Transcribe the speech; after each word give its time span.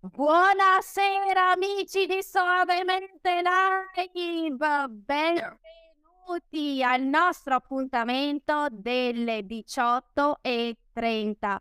Buonasera 0.00 1.52
amici 1.52 2.06
di 2.06 2.20
Suavemente 2.24 3.40
Live, 3.40 4.88
benvenuti 4.88 6.82
al 6.82 7.02
nostro 7.02 7.54
appuntamento 7.54 8.66
delle 8.68 9.46
18.30. 9.46 11.56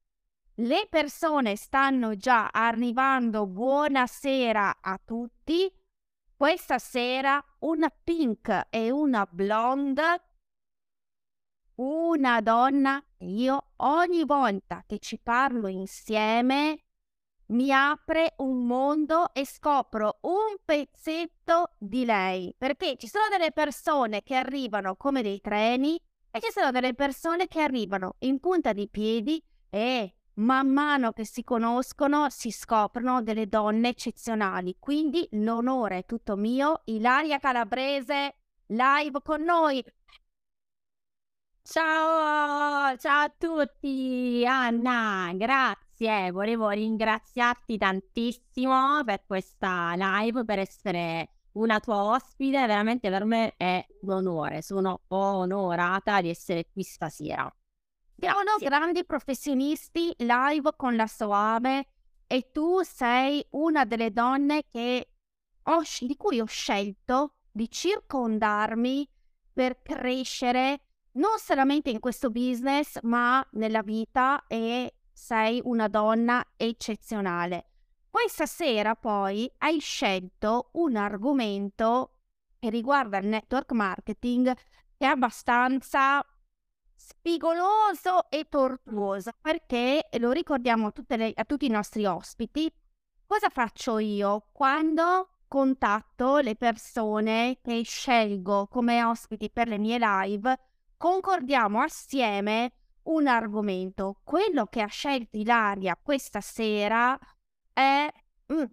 Le 0.54 0.88
persone 0.90 1.54
stanno 1.54 2.16
già 2.16 2.48
arrivando, 2.48 3.46
buonasera 3.46 4.78
a 4.80 5.00
tutti 5.04 5.72
questa 6.40 6.78
sera 6.78 7.38
una 7.58 7.90
pink 7.90 8.68
e 8.70 8.90
una 8.90 9.28
blonde, 9.30 10.22
una 11.74 12.40
donna, 12.40 12.98
io 13.18 13.72
ogni 13.76 14.24
volta 14.24 14.82
che 14.86 15.00
ci 15.00 15.18
parlo 15.18 15.68
insieme 15.68 16.86
mi 17.48 17.70
apre 17.70 18.32
un 18.38 18.64
mondo 18.64 19.34
e 19.34 19.44
scopro 19.44 20.20
un 20.22 20.56
pezzetto 20.64 21.74
di 21.76 22.06
lei, 22.06 22.54
perché 22.56 22.96
ci 22.96 23.06
sono 23.06 23.26
delle 23.28 23.52
persone 23.52 24.22
che 24.22 24.34
arrivano 24.34 24.96
come 24.96 25.20
dei 25.20 25.42
treni 25.42 26.00
e 26.30 26.40
ci 26.40 26.50
sono 26.50 26.70
delle 26.70 26.94
persone 26.94 27.48
che 27.48 27.60
arrivano 27.60 28.14
in 28.20 28.40
punta 28.40 28.72
di 28.72 28.88
piedi 28.88 29.44
e 29.68 30.19
man 30.40 30.68
mano 30.68 31.12
che 31.12 31.24
si 31.24 31.44
conoscono 31.44 32.28
si 32.30 32.50
scoprono 32.50 33.22
delle 33.22 33.46
donne 33.48 33.88
eccezionali. 33.90 34.76
Quindi 34.78 35.26
l'onore 35.32 35.98
è 35.98 36.04
tutto 36.06 36.36
mio. 36.36 36.82
Ilaria 36.86 37.38
Calabrese 37.38 38.36
live 38.66 39.20
con 39.22 39.42
noi. 39.42 39.84
Ciao, 41.62 42.96
ciao 42.96 43.24
a 43.24 43.34
tutti, 43.36 44.44
Anna, 44.46 45.30
grazie. 45.34 46.30
Volevo 46.32 46.68
ringraziarti 46.70 47.76
tantissimo 47.76 49.04
per 49.04 49.24
questa 49.26 49.92
live, 49.94 50.44
per 50.44 50.58
essere 50.58 51.28
una 51.52 51.78
tua 51.78 52.02
ospite. 52.02 52.66
Veramente 52.66 53.10
per 53.10 53.24
me 53.24 53.54
è 53.56 53.84
un 54.02 54.10
onore. 54.10 54.62
Sono 54.62 55.02
onorata 55.08 56.20
di 56.22 56.30
essere 56.30 56.68
qui 56.72 56.82
stasera. 56.82 57.52
Siamo 58.20 58.42
grandi 58.58 59.02
professionisti 59.06 60.14
live 60.18 60.72
con 60.76 60.94
la 60.94 61.06
Soave 61.06 61.86
e 62.26 62.50
tu 62.52 62.82
sei 62.82 63.42
una 63.52 63.86
delle 63.86 64.12
donne 64.12 64.64
ho, 65.62 65.82
di 66.00 66.16
cui 66.18 66.38
ho 66.38 66.44
scelto 66.44 67.36
di 67.50 67.70
circondarmi 67.70 69.08
per 69.54 69.80
crescere 69.80 70.80
non 71.12 71.38
solamente 71.38 71.88
in 71.88 71.98
questo 71.98 72.28
business 72.28 72.98
ma 73.04 73.42
nella 73.52 73.80
vita 73.80 74.44
e 74.46 74.96
sei 75.10 75.62
una 75.64 75.88
donna 75.88 76.44
eccezionale. 76.58 77.70
Questa 78.10 78.44
sera 78.44 78.96
poi 78.96 79.50
hai 79.58 79.78
scelto 79.78 80.68
un 80.72 80.96
argomento 80.96 82.16
che 82.58 82.68
riguarda 82.68 83.16
il 83.16 83.28
network 83.28 83.72
marketing 83.72 84.54
che 84.54 85.06
è 85.06 85.06
abbastanza 85.06 86.22
spigoloso 87.00 88.28
e 88.28 88.46
tortuoso 88.48 89.30
perché 89.40 90.06
lo 90.18 90.32
ricordiamo 90.32 90.88
a, 90.88 91.16
le, 91.16 91.32
a 91.34 91.44
tutti 91.44 91.64
i 91.64 91.70
nostri 91.70 92.04
ospiti. 92.04 92.70
Cosa 93.26 93.48
faccio 93.48 93.98
io 93.98 94.48
quando 94.52 95.38
contatto 95.48 96.38
le 96.38 96.56
persone 96.56 97.58
che 97.62 97.82
scelgo 97.82 98.66
come 98.68 99.02
ospiti 99.02 99.50
per 99.50 99.68
le 99.68 99.78
mie 99.78 99.98
live? 99.98 100.58
Concordiamo 100.98 101.80
assieme 101.80 102.72
un 103.04 103.26
argomento. 103.26 104.20
Quello 104.22 104.66
che 104.66 104.82
ha 104.82 104.86
scelto 104.86 105.38
Ilaria 105.38 105.98
questa 106.00 106.42
sera 106.42 107.18
è, 107.72 108.12
mm, 108.52 108.64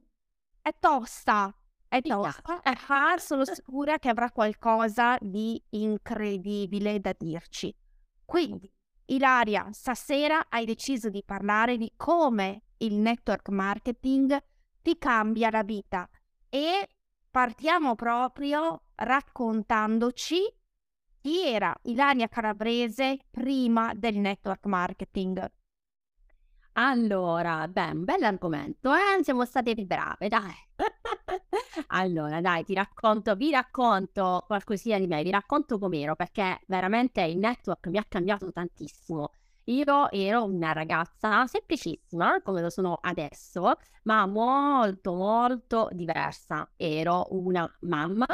è 0.62 0.76
tosta. 0.78 1.56
È 1.88 2.02
tosta. 2.02 2.62
Eh, 2.62 3.20
sono 3.20 3.46
sicura 3.46 3.98
che 3.98 4.10
avrà 4.10 4.30
qualcosa 4.32 5.18
di 5.22 5.62
incredibile 5.70 7.00
da 7.00 7.16
dirci. 7.18 7.74
Quindi, 8.28 8.70
Ilaria, 9.06 9.70
stasera 9.72 10.48
hai 10.50 10.66
deciso 10.66 11.10
di 11.10 11.24
parlare 11.24 11.78
di 11.78 11.90
come 11.96 12.64
il 12.80 12.96
network 12.96 13.48
marketing 13.48 14.38
ti 14.82 14.98
cambia 14.98 15.50
la 15.50 15.64
vita 15.64 16.10
e 16.50 16.90
partiamo 17.32 17.96
proprio 17.96 18.82
raccontandoci 18.96 20.40
chi 21.22 21.46
era 21.46 21.74
Ilaria 21.84 22.28
Calabrese 22.28 23.20
prima 23.32 23.94
del 23.94 24.18
network 24.18 24.66
marketing. 24.66 25.50
Allora, 26.74 27.66
beh, 27.66 27.92
un 27.92 28.04
bell'argomento, 28.04 28.94
eh? 28.94 29.24
Siamo 29.24 29.46
state 29.46 29.74
brave, 29.86 30.28
dai. 30.28 30.67
allora, 31.88 32.42
dai, 32.42 32.64
ti 32.64 32.74
racconto, 32.74 33.36
vi 33.36 33.52
racconto 33.52 34.44
qualcosina 34.46 34.98
di 35.00 35.08
me, 35.08 35.24
vi 35.24 35.32
racconto 35.32 35.80
com'ero, 35.80 36.16
perché 36.16 36.60
veramente 36.68 37.22
il 37.24 37.38
network 37.38 37.88
mi 37.88 37.98
ha 37.98 38.06
cambiato 38.08 38.52
tantissimo. 38.52 39.32
Io 39.66 40.10
ero 40.12 40.46
una 40.46 40.72
ragazza 40.72 41.46
semplicissima, 41.46 42.42
come 42.42 42.62
lo 42.62 42.70
sono 42.70 42.98
adesso, 43.02 43.76
ma 44.04 44.26
molto, 44.26 45.14
molto 45.14 45.90
diversa. 45.92 46.70
Ero 46.78 47.28
una 47.32 47.70
mamma, 47.82 48.26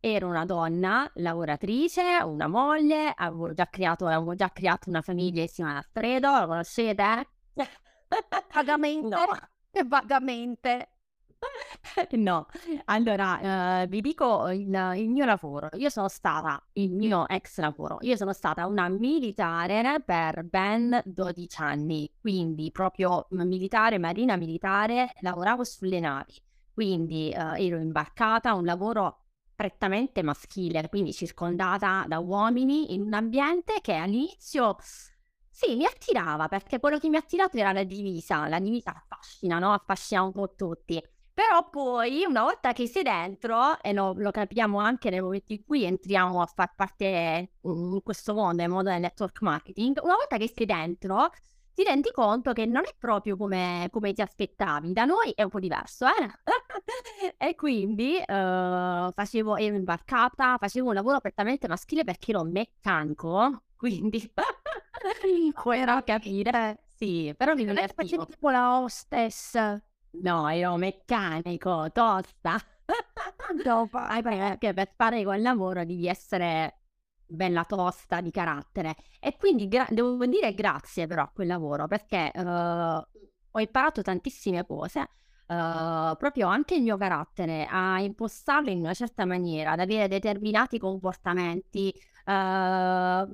ero 0.00 0.28
una 0.28 0.44
donna 0.44 1.10
lavoratrice, 1.14 2.20
una 2.22 2.46
moglie, 2.46 3.12
avevo 3.16 3.52
già 3.54 3.66
creato, 3.70 4.06
avevo 4.06 4.34
già 4.34 4.50
creato 4.50 4.90
una 4.90 5.00
famiglia 5.02 5.42
insieme 5.42 5.72
a 5.72 5.76
Alfredo, 5.78 6.30
la 6.30 6.46
conoscete? 6.46 7.28
Vagamente. 8.52 9.08
No. 9.16 9.86
Vagamente. 9.86 10.88
No, 12.12 12.46
allora 12.86 13.82
eh, 13.82 13.86
vi 13.86 14.00
dico 14.00 14.48
il, 14.48 14.92
il, 14.96 15.08
mio 15.08 15.24
lavoro. 15.24 15.68
Io 15.74 15.88
sono 15.88 16.08
stata, 16.08 16.62
il 16.74 16.94
mio 16.94 17.26
ex 17.28 17.58
lavoro, 17.58 17.98
io 18.00 18.16
sono 18.16 18.32
stata 18.32 18.66
una 18.66 18.88
militare 18.88 20.00
per 20.04 20.44
ben 20.44 21.00
12 21.04 21.60
anni, 21.60 22.10
quindi 22.20 22.70
proprio 22.70 23.26
militare, 23.30 23.98
marina 23.98 24.36
militare, 24.36 25.12
lavoravo 25.20 25.64
sulle 25.64 26.00
navi, 26.00 26.34
quindi 26.72 27.30
eh, 27.30 27.64
ero 27.64 27.78
imbarcata, 27.78 28.54
un 28.54 28.64
lavoro 28.64 29.24
prettamente 29.54 30.22
maschile, 30.22 30.88
quindi 30.88 31.12
circondata 31.12 32.04
da 32.06 32.18
uomini 32.18 32.94
in 32.94 33.02
un 33.02 33.12
ambiente 33.12 33.80
che 33.82 33.94
all'inizio 33.94 34.76
sì, 35.50 35.76
mi 35.76 35.84
attirava 35.84 36.48
perché 36.48 36.78
quello 36.80 36.98
che 36.98 37.08
mi 37.10 37.16
ha 37.16 37.18
attirato 37.18 37.58
era 37.58 37.72
la 37.72 37.84
divisa. 37.84 38.48
La 38.48 38.58
divisa 38.58 38.94
affascina, 38.94 39.58
no? 39.58 39.72
Affascina 39.74 40.22
un 40.22 40.32
po' 40.32 40.54
tutti. 40.54 41.02
Però 41.40 41.70
poi, 41.70 42.24
una 42.28 42.42
volta 42.42 42.74
che 42.74 42.86
sei 42.86 43.02
dentro, 43.02 43.80
e 43.80 43.94
lo, 43.94 44.12
lo 44.14 44.30
capiamo 44.30 44.78
anche 44.78 45.08
nel 45.08 45.22
momento 45.22 45.54
in 45.54 45.64
cui 45.64 45.84
entriamo 45.84 46.42
a 46.42 46.44
far 46.44 46.74
parte 46.74 47.52
in 47.62 48.00
questo 48.02 48.34
mondo, 48.34 48.60
nel 48.60 48.68
mondo 48.68 48.90
del 48.90 49.00
network 49.00 49.40
marketing, 49.40 49.98
una 50.02 50.16
volta 50.16 50.36
che 50.36 50.52
sei 50.54 50.66
dentro, 50.66 51.30
ti 51.72 51.82
rendi 51.82 52.10
conto 52.12 52.52
che 52.52 52.66
non 52.66 52.82
è 52.84 52.94
proprio 52.98 53.38
come, 53.38 53.88
come 53.90 54.12
ti 54.12 54.20
aspettavi. 54.20 54.92
Da 54.92 55.06
noi 55.06 55.32
è 55.34 55.42
un 55.42 55.48
po' 55.48 55.60
diverso, 55.60 56.04
eh? 56.08 56.30
e 57.38 57.54
quindi 57.54 58.16
uh, 58.18 59.10
facevo, 59.10 59.56
ero 59.56 59.76
imbarcata, 59.76 60.58
facevo 60.58 60.88
un 60.88 60.94
lavoro 60.94 61.20
prettamente 61.20 61.68
maschile 61.68 62.04
perché 62.04 62.32
ero 62.32 62.44
meccanico, 62.44 63.62
quindi 63.76 64.30
Puoi 65.54 65.84
capire? 66.04 66.82
Sì, 66.96 67.32
però 67.34 67.54
mi 67.54 67.64
Non 67.64 67.78
è 67.78 67.86
divertivo. 67.86 68.26
tipo 68.26 68.50
la 68.50 68.78
hostess. 68.78 69.80
No, 70.12 70.48
ero 70.48 70.76
meccanico, 70.76 71.90
tosta. 71.92 72.58
Dopo. 73.62 73.96
Hai 73.98 74.22
perché 74.22 74.74
per 74.74 74.92
fare 74.96 75.22
quel 75.24 75.40
lavoro 75.42 75.84
devi 75.84 76.06
essere 76.08 76.80
bella 77.26 77.64
tosta 77.64 78.20
di 78.20 78.30
carattere. 78.30 78.96
E 79.20 79.36
quindi 79.36 79.68
gra- 79.68 79.86
devo 79.88 80.26
dire 80.26 80.52
grazie 80.54 81.06
però 81.06 81.22
a 81.22 81.30
quel 81.32 81.46
lavoro 81.46 81.86
perché 81.86 82.30
eh, 82.32 82.40
ho 83.52 83.60
imparato 83.60 84.02
tantissime 84.02 84.66
cose. 84.66 85.00
eh, 85.46 86.14
proprio 86.18 86.46
anche 86.48 86.74
il 86.74 86.82
mio 86.82 86.96
carattere 86.96 87.66
a 87.70 88.00
impostarlo 88.00 88.70
in 88.70 88.80
una 88.80 88.94
certa 88.94 89.24
maniera, 89.24 89.72
ad 89.72 89.80
avere 89.80 90.08
determinati 90.08 90.78
comportamenti. 90.78 91.90
eh, 92.24 93.26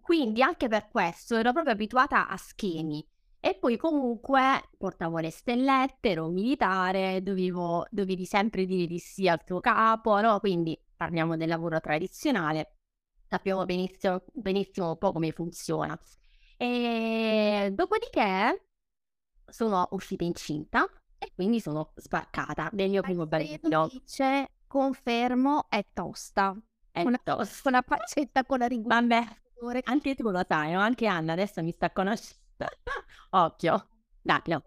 quindi 0.00 0.42
anche 0.42 0.68
per 0.68 0.88
questo 0.88 1.36
ero 1.36 1.52
proprio 1.52 1.72
abituata 1.74 2.28
a 2.28 2.36
schemi. 2.36 3.06
E 3.40 3.54
poi 3.56 3.76
comunque 3.76 4.68
portavo 4.76 5.18
le 5.18 5.30
stellette, 5.30 6.10
ero 6.10 6.28
militare, 6.28 7.22
dovevo, 7.22 7.86
dovevi 7.90 8.24
sempre 8.24 8.66
dire 8.66 8.86
di 8.86 8.98
sì 8.98 9.28
al 9.28 9.44
tuo 9.44 9.60
capo, 9.60 10.20
no? 10.20 10.40
Quindi 10.40 10.78
parliamo 10.96 11.36
del 11.36 11.48
lavoro 11.48 11.78
tradizionale, 11.80 12.78
sappiamo 13.28 13.64
benissimo, 13.64 14.24
benissimo 14.32 14.90
un 14.90 14.98
po' 14.98 15.12
come 15.12 15.30
funziona. 15.30 15.98
E 16.56 17.70
dopodiché 17.72 18.66
sono 19.46 19.86
uscita 19.92 20.24
incinta 20.24 20.86
e 21.16 21.32
quindi 21.34 21.60
sono 21.60 21.92
sbarcata 21.96 22.68
del 22.72 22.90
mio 22.90 23.02
primo 23.02 23.22
Alfredo 23.22 23.68
bambino. 23.68 23.86
dice, 23.86 24.50
confermo, 24.66 25.66
è 25.68 25.86
tosta. 25.92 26.56
È 26.90 27.04
la, 27.04 27.20
tosta. 27.22 27.62
con 27.62 27.72
la 27.72 27.82
pancetta 27.82 28.44
con 28.44 28.58
la 28.58 28.66
rigura. 28.66 29.00
Vabbè, 29.00 29.24
anche 29.84 30.14
tu 30.16 30.28
lo 30.30 30.44
sai, 30.46 30.72
no? 30.72 30.80
Anche 30.80 31.06
Anna 31.06 31.32
adesso 31.32 31.62
mi 31.62 31.70
sta 31.72 31.90
conoscendo. 31.92 32.37
Occhio. 33.30 33.88
Dai, 34.22 34.40
no. 34.46 34.62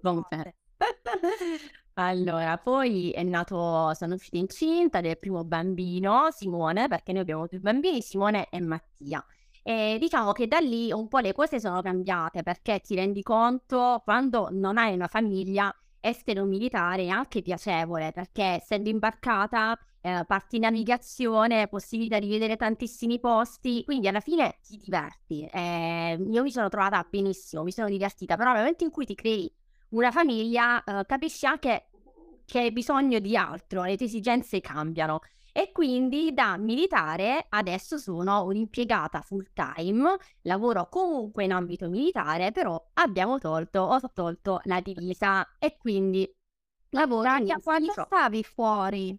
Comunque. 0.00 0.54
Allora, 2.00 2.56
poi 2.58 3.10
è 3.10 3.24
nato, 3.24 3.92
sono 3.94 4.14
uscita 4.14 4.36
incinta 4.36 5.00
del 5.00 5.18
primo 5.18 5.42
bambino, 5.44 6.28
Simone, 6.30 6.86
perché 6.86 7.10
noi 7.12 7.22
abbiamo 7.22 7.48
due 7.48 7.58
bambini, 7.58 8.00
Simone 8.02 8.46
e 8.50 8.60
Mattia. 8.60 9.24
E 9.64 9.96
diciamo 9.98 10.30
che 10.30 10.46
da 10.46 10.60
lì 10.60 10.92
un 10.92 11.08
po' 11.08 11.18
le 11.18 11.32
cose 11.32 11.58
sono 11.58 11.82
cambiate 11.82 12.44
perché 12.44 12.78
ti 12.78 12.94
rendi 12.94 13.22
conto 13.22 14.00
quando 14.04 14.48
non 14.52 14.78
hai 14.78 14.94
una 14.94 15.08
famiglia 15.08 15.74
estero 16.00 16.44
militare 16.44 17.04
è 17.04 17.08
anche 17.08 17.42
piacevole 17.42 18.12
perché 18.12 18.42
essendo 18.42 18.88
imbarcata 18.88 19.78
eh, 20.00 20.24
parti 20.26 20.56
in 20.56 20.62
navigazione, 20.62 21.68
possibilità 21.68 22.18
di 22.18 22.28
vedere 22.28 22.56
tantissimi 22.56 23.18
posti, 23.18 23.82
quindi 23.84 24.08
alla 24.08 24.20
fine 24.20 24.58
ti 24.62 24.76
diverti. 24.76 25.48
Eh, 25.52 26.18
io 26.30 26.42
mi 26.42 26.50
sono 26.50 26.68
trovata 26.68 27.06
benissimo, 27.08 27.62
mi 27.62 27.72
sono 27.72 27.88
divertita, 27.88 28.36
però 28.36 28.50
nel 28.52 28.60
momento 28.60 28.84
in 28.84 28.90
cui 28.90 29.04
ti 29.04 29.14
crei 29.14 29.52
una 29.90 30.10
famiglia, 30.10 30.82
eh, 30.84 31.04
capisci 31.06 31.46
anche 31.46 31.88
che 32.44 32.60
hai 32.60 32.72
bisogno 32.72 33.18
di 33.18 33.36
altro, 33.36 33.82
le 33.82 33.96
tue 33.96 34.06
esigenze 34.06 34.60
cambiano. 34.60 35.20
E 35.52 35.72
quindi 35.72 36.32
da 36.32 36.56
militare 36.56 37.46
adesso 37.48 37.98
sono 37.98 38.44
un'impiegata 38.44 39.20
full 39.22 39.50
time, 39.52 40.16
lavoro 40.42 40.88
comunque 40.88 41.44
in 41.44 41.52
ambito 41.52 41.88
militare, 41.88 42.52
però 42.52 42.80
abbiamo 42.94 43.38
tolto, 43.38 43.80
ho 43.80 44.00
tolto 44.12 44.60
la 44.64 44.80
divisa 44.80 45.56
e 45.58 45.76
quindi 45.76 46.30
lavoro 46.90 47.32
in 47.34 47.46
Tania, 47.46 47.58
quando 47.60 47.90
ufficio. 47.90 48.04
stavi 48.06 48.42
fuori? 48.44 49.18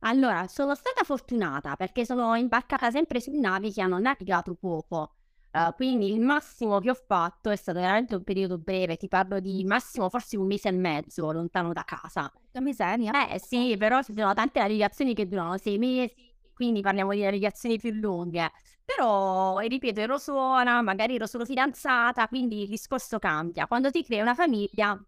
Allora, 0.00 0.46
sono 0.48 0.74
stata 0.74 1.04
fortunata 1.04 1.76
perché 1.76 2.06
sono 2.06 2.34
imbarcata 2.34 2.90
sempre 2.90 3.20
su 3.20 3.30
navi 3.38 3.72
che 3.72 3.82
hanno 3.82 3.98
navigato 3.98 4.54
poco. 4.54 5.14
Eh, 5.50 5.72
quindi 5.74 6.12
il 6.12 6.20
massimo 6.20 6.78
che 6.80 6.90
ho 6.90 6.94
fatto 6.94 7.50
è 7.50 7.56
stato 7.56 7.80
veramente 7.80 8.14
un 8.14 8.22
periodo 8.24 8.58
breve, 8.58 8.96
ti 8.96 9.08
parlo 9.08 9.40
di 9.40 9.64
massimo 9.64 10.08
forse 10.10 10.36
un 10.36 10.46
mese 10.46 10.68
e 10.68 10.72
mezzo 10.72 11.30
lontano 11.32 11.72
da 11.72 11.82
casa. 11.84 12.30
Che 12.50 12.60
miseria. 12.60 13.28
Eh 13.28 13.38
sì, 13.40 13.76
però 13.78 14.02
ci 14.02 14.12
sono 14.14 14.34
tante 14.34 14.60
navigazioni 14.60 15.14
che 15.14 15.26
durano 15.26 15.56
sei 15.56 15.78
mesi, 15.78 16.14
quindi 16.52 16.80
parliamo 16.82 17.12
di 17.12 17.22
navigazioni 17.22 17.78
più 17.78 17.90
lunghe. 17.92 18.50
Però, 18.84 19.58
e 19.60 19.66
ripeto, 19.68 20.00
ero 20.00 20.18
sola, 20.18 20.80
magari 20.82 21.14
ero 21.16 21.26
solo 21.26 21.44
fidanzata, 21.44 22.28
quindi 22.28 22.62
il 22.62 22.68
discorso 22.68 23.18
cambia. 23.18 23.66
Quando 23.66 23.90
ti 23.90 24.02
crei 24.04 24.20
una 24.20 24.34
famiglia, 24.34 24.98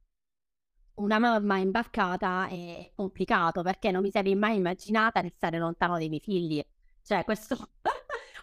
una 0.95 1.19
mamma 1.19 1.59
imbarcata 1.59 2.49
è 2.49 2.91
complicato 2.95 3.63
perché 3.63 3.91
non 3.91 4.03
mi 4.03 4.11
sarei 4.11 4.35
mai 4.35 4.57
immaginata 4.57 5.23
di 5.23 5.29
stare 5.35 5.59
lontano 5.59 5.97
dai 5.97 6.09
miei 6.09 6.21
figli. 6.21 6.63
Cioè, 7.03 7.25
questo 7.25 7.57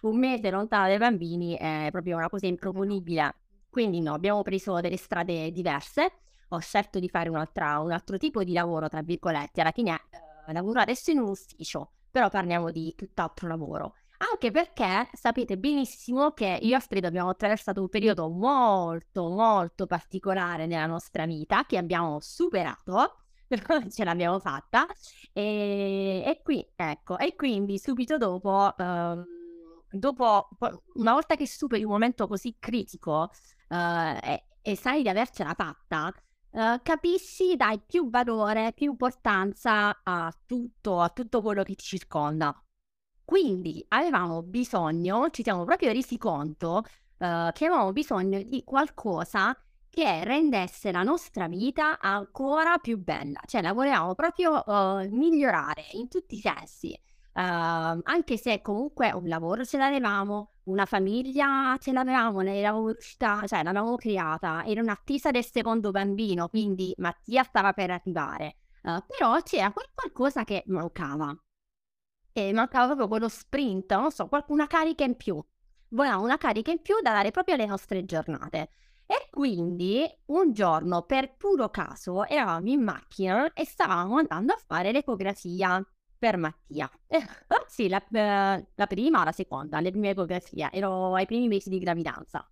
un 0.02 0.18
mese 0.18 0.50
lontano 0.50 0.86
dai 0.86 0.98
bambini 0.98 1.56
è 1.56 1.88
proprio 1.90 2.16
una 2.16 2.28
cosa 2.28 2.46
improponibile. 2.46 3.34
Quindi 3.70 4.00
no, 4.00 4.14
abbiamo 4.14 4.42
preso 4.42 4.80
delle 4.80 4.96
strade 4.96 5.50
diverse. 5.52 6.12
Ho 6.50 6.58
scelto 6.58 6.98
di 6.98 7.08
fare 7.08 7.28
un 7.28 7.36
altro 7.36 8.18
tipo 8.18 8.44
di 8.44 8.52
lavoro, 8.52 8.88
tra 8.88 9.02
virgolette. 9.02 9.60
Alla 9.60 9.72
fine 9.72 10.00
eh, 10.46 10.52
lavoro 10.52 10.80
adesso 10.80 11.10
in 11.10 11.18
un 11.18 11.28
ufficio, 11.30 11.92
però 12.10 12.28
parliamo 12.30 12.70
di 12.70 12.94
tutt'altro 12.96 13.48
lavoro. 13.48 13.94
Anche 14.18 14.50
perché 14.50 15.10
sapete 15.12 15.58
benissimo 15.58 16.30
che 16.30 16.58
io 16.62 16.72
e 16.72 16.74
Astrid 16.76 17.04
abbiamo 17.04 17.28
attraversato 17.28 17.82
un 17.82 17.88
periodo 17.90 18.28
molto, 18.30 19.28
molto 19.28 19.86
particolare 19.86 20.66
nella 20.66 20.86
nostra 20.86 21.26
vita 21.26 21.66
che 21.66 21.76
abbiamo 21.76 22.18
superato, 22.20 23.24
ce 23.90 24.04
l'abbiamo 24.04 24.38
fatta. 24.38 24.86
E, 25.32 26.22
e 26.24 26.40
qui, 26.42 26.66
ecco, 26.74 27.18
e 27.18 27.34
quindi 27.36 27.78
subito 27.78 28.16
dopo, 28.16 28.74
ehm, 28.76 29.24
dopo, 29.90 30.48
po- 30.58 30.82
una 30.94 31.12
volta 31.12 31.36
che 31.36 31.46
superi 31.46 31.84
un 31.84 31.90
momento 31.90 32.26
così 32.26 32.56
critico 32.58 33.30
eh, 33.68 34.18
e, 34.22 34.44
e 34.62 34.76
sai 34.76 35.02
di 35.02 35.08
avercela 35.08 35.54
fatta, 35.54 36.12
eh, 36.50 36.80
capisci, 36.82 37.56
dai 37.56 37.80
più 37.84 38.08
valore, 38.10 38.72
più 38.72 38.90
importanza 38.90 40.00
a 40.02 40.32
tutto, 40.46 41.00
a 41.00 41.08
tutto 41.10 41.42
quello 41.42 41.62
che 41.62 41.74
ti 41.74 41.84
circonda. 41.84 42.54
Quindi 43.24 43.84
avevamo 43.88 44.42
bisogno, 44.42 45.30
ci 45.30 45.42
siamo 45.42 45.64
proprio 45.64 45.92
resi 45.92 46.16
conto 46.16 46.84
eh, 47.18 47.50
che 47.52 47.66
avevamo 47.66 47.92
bisogno 47.92 48.42
di 48.42 48.62
qualcosa 48.64 49.56
che 49.90 50.24
rendesse 50.24 50.92
la 50.92 51.02
nostra 51.02 51.48
vita 51.48 51.98
ancora 51.98 52.78
più 52.78 52.98
bella, 52.98 53.40
cioè 53.46 53.62
la 53.62 53.72
volevamo 53.72 54.14
proprio 54.14 54.62
migliorare 55.08 55.86
in 55.92 56.08
tutti 56.08 56.36
i 56.36 56.40
sensi. 56.40 56.98
Eh, 57.36 57.40
anche 57.42 58.36
se 58.38 58.62
comunque 58.62 59.12
un 59.12 59.28
lavoro 59.28 59.64
ce 59.64 59.76
l'avevamo, 59.76 60.54
una 60.64 60.86
famiglia 60.86 61.76
ce 61.78 61.92
l'avevamo, 61.92 62.40
ne 62.40 62.58
eravamo 62.58 62.88
riuscita, 62.88 63.42
cioè 63.46 63.62
l'avevamo 63.62 63.96
creata, 63.96 64.64
era 64.64 64.80
un'attesa 64.80 65.30
del 65.30 65.44
secondo 65.44 65.90
bambino, 65.90 66.48
quindi 66.48 66.94
Mattia 66.98 67.42
stava 67.42 67.72
per 67.72 67.90
arrivare, 67.90 68.56
Eh, 68.82 69.04
però 69.06 69.40
c'era 69.42 69.72
qualcosa 69.72 70.44
che 70.44 70.62
mancava 70.68 71.36
e 72.32 72.52
mancava 72.52 72.86
proprio 72.86 73.08
quello 73.08 73.28
sprint, 73.28 73.92
non 73.94 74.10
so, 74.10 74.28
una 74.48 74.66
carica 74.66 75.04
in 75.04 75.16
più. 75.16 75.42
Volevamo 75.88 76.24
una 76.24 76.36
carica 76.38 76.70
in 76.70 76.82
più 76.82 76.94
da 77.02 77.12
dare 77.12 77.30
proprio 77.30 77.54
alle 77.54 77.66
nostre 77.66 78.04
giornate. 78.04 78.70
E 79.06 79.28
quindi 79.30 80.04
un 80.26 80.52
giorno, 80.52 81.02
per 81.02 81.36
puro 81.36 81.70
caso, 81.70 82.24
eravamo 82.26 82.68
in 82.68 82.82
macchina 82.82 83.52
e 83.52 83.64
stavamo 83.64 84.16
andando 84.18 84.52
a 84.52 84.60
fare 84.66 84.92
l'ecografia 84.92 85.82
per 86.18 86.36
Mattia. 86.36 86.90
Eh, 87.06 87.22
sì, 87.66 87.88
la, 87.88 88.02
eh, 88.10 88.66
la 88.74 88.86
prima 88.86 89.24
la 89.24 89.32
seconda, 89.32 89.80
le 89.80 89.90
prime 89.90 90.10
ecografie, 90.10 90.70
ero 90.72 91.14
ai 91.14 91.26
primi 91.26 91.48
mesi 91.48 91.68
di 91.68 91.78
gravidanza. 91.78 92.48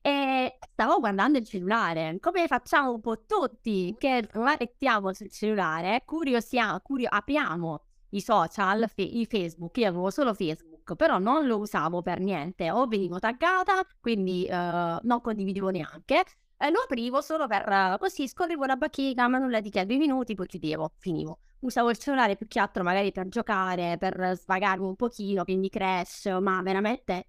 E 0.00 0.58
stavo 0.72 1.00
guardando 1.00 1.38
il 1.38 1.44
cellulare, 1.44 2.18
come 2.20 2.46
facciamo 2.46 2.92
un 2.92 3.00
po' 3.00 3.24
tutti, 3.26 3.94
che 3.98 4.28
mettiamo 4.58 5.12
sul 5.12 5.30
cellulare, 5.30 6.02
curiosiamo, 6.04 6.80
curio- 6.80 7.08
apriamo 7.10 7.82
i 8.10 8.20
social, 8.20 8.88
fe- 8.88 9.02
i 9.02 9.26
Facebook, 9.26 9.76
io 9.76 9.88
avevo 9.88 10.10
solo 10.10 10.32
Facebook, 10.34 10.94
però 10.94 11.18
non 11.18 11.46
lo 11.46 11.58
usavo 11.58 12.00
per 12.00 12.20
niente, 12.20 12.70
o 12.70 12.86
venivo 12.86 13.18
taggata, 13.18 13.84
quindi 14.00 14.44
eh, 14.46 14.98
non 15.02 15.20
condividevo 15.20 15.68
neanche, 15.70 16.24
e 16.58 16.70
lo 16.70 16.80
aprivo 16.80 17.20
solo 17.20 17.46
per 17.46 17.68
eh, 17.68 17.96
così, 17.98 18.26
scorrevo 18.26 18.64
la 18.64 18.76
bacheca, 18.76 19.28
ma 19.28 19.38
nulla 19.38 19.60
di 19.60 19.70
che, 19.70 19.86
due 19.86 19.96
minuti, 19.96 20.34
poi 20.34 20.46
chiudevo, 20.46 20.92
finivo. 20.98 21.38
Usavo 21.60 21.90
il 21.90 21.98
cellulare 21.98 22.36
più 22.36 22.46
che 22.48 22.58
altro 22.58 22.82
magari 22.82 23.12
per 23.12 23.28
giocare, 23.28 23.96
per 23.98 24.36
svagarmi 24.36 24.84
un 24.86 24.96
pochino, 24.96 25.44
quindi 25.44 25.68
crash, 25.68 26.26
ma 26.40 26.60
veramente 26.62 27.28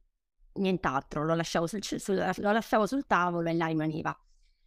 nient'altro, 0.53 1.23
lo 1.23 1.35
lasciavo 1.35 1.67
sul, 1.67 1.83
sul- 1.83 2.31
lo 2.37 2.51
lasciavo 2.51 2.85
sul 2.87 3.05
tavolo 3.05 3.49
e 3.49 3.53
là 3.53 3.67
rimaneva. 3.67 4.17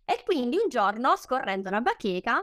E 0.04 0.22
quindi 0.24 0.56
un 0.56 0.68
giorno, 0.68 1.16
scorrendo 1.16 1.70
la 1.70 1.80
bacheca, 1.80 2.40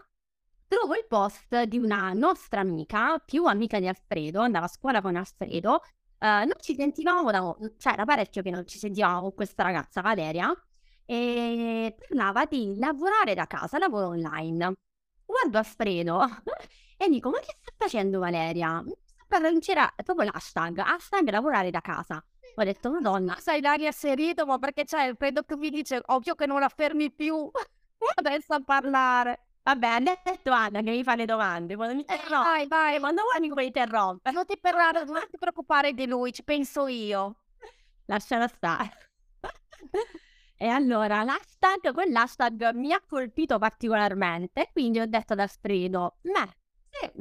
trovo 0.67 0.95
il 0.95 1.05
post 1.07 1.63
di 1.63 1.77
una 1.77 2.11
nostra 2.13 2.61
amica, 2.61 3.17
più 3.19 3.45
amica 3.45 3.79
di 3.79 3.87
Alfredo, 3.87 4.41
andava 4.41 4.65
a 4.65 4.69
scuola 4.69 5.01
con 5.01 5.15
Alfredo. 5.15 5.81
eh, 6.19 6.27
non 6.45 6.55
ci 6.59 6.75
sentivamo 6.75 7.31
da, 7.31 7.55
cioè 7.77 7.93
era 7.93 8.05
parecchio 8.05 8.41
che 8.41 8.49
non 8.51 8.67
ci 8.67 8.77
sentivamo 8.77 9.21
con 9.21 9.33
questa 9.33 9.63
ragazza 9.63 10.01
Valeria 10.01 10.53
e 11.11 11.95
parlava 12.07 12.45
di 12.45 12.75
lavorare 12.77 13.33
da 13.33 13.47
casa, 13.47 13.79
lavoro 13.79 14.09
online. 14.09 14.73
Guardo 15.25 15.57
Alfredo 15.57 16.21
e 16.97 17.09
dico: 17.09 17.29
Ma 17.31 17.39
che 17.39 17.55
sta 17.59 17.71
facendo 17.77 18.19
Valeria? 18.19 18.83
C'era 19.59 19.91
proprio 20.03 20.29
l'hashtag, 20.31 20.79
hashtag 20.79 21.29
lavorare 21.29 21.71
da 21.71 21.81
casa. 21.81 22.23
Ho 22.55 22.63
detto, 22.63 22.91
madonna. 22.91 23.37
Sai 23.41 23.61
l'aria 23.61 23.91
serito, 23.91 24.45
ma 24.45 24.57
perché 24.59 24.83
c'è, 24.83 25.15
credo 25.15 25.43
che 25.43 25.55
mi 25.55 25.69
dice, 25.69 26.01
occhio 26.05 26.35
che 26.35 26.45
non 26.45 26.59
la 26.59 26.69
fermi 26.69 27.11
più 27.11 27.49
adesso 28.15 28.53
a 28.53 28.61
parlare. 28.63 29.45
Vabbè, 29.63 29.87
ha 29.87 29.99
detto 29.99 30.51
Anna 30.51 30.81
che 30.81 30.89
mi 30.91 31.03
fa 31.03 31.15
le 31.15 31.25
domande. 31.25 31.75
Quando 31.75 31.95
mi 31.95 32.01
Eh, 32.07 32.13
interrompe, 32.13 32.49
vai, 32.49 32.67
vai, 32.67 32.99
quando 32.99 33.21
vuoi 33.23 33.39
mi 33.39 33.49
puoi 33.49 33.65
interrompere. 33.67 34.33
non 34.35 34.45
ti, 34.45 34.57
parlare, 34.59 35.03
non 35.05 35.21
ti 35.29 35.37
preoccupare 35.37 35.93
di 35.93 36.07
lui, 36.07 36.31
ci 36.31 36.43
penso 36.43 36.87
io. 36.87 37.35
Lasciala 38.07 38.47
stare. 38.47 38.91
E 40.61 40.67
allora 40.67 41.23
l'hashtag, 41.23 41.93
quell'hashtag 41.93 42.73
mi 42.73 42.91
ha 42.91 43.01
colpito 43.07 43.57
particolarmente, 43.57 44.69
quindi 44.73 44.99
ho 44.99 45.05
detto 45.07 45.33
ad 45.33 45.39
Alfredo, 45.39 46.17
ma 46.23 46.45
se- 46.89 47.13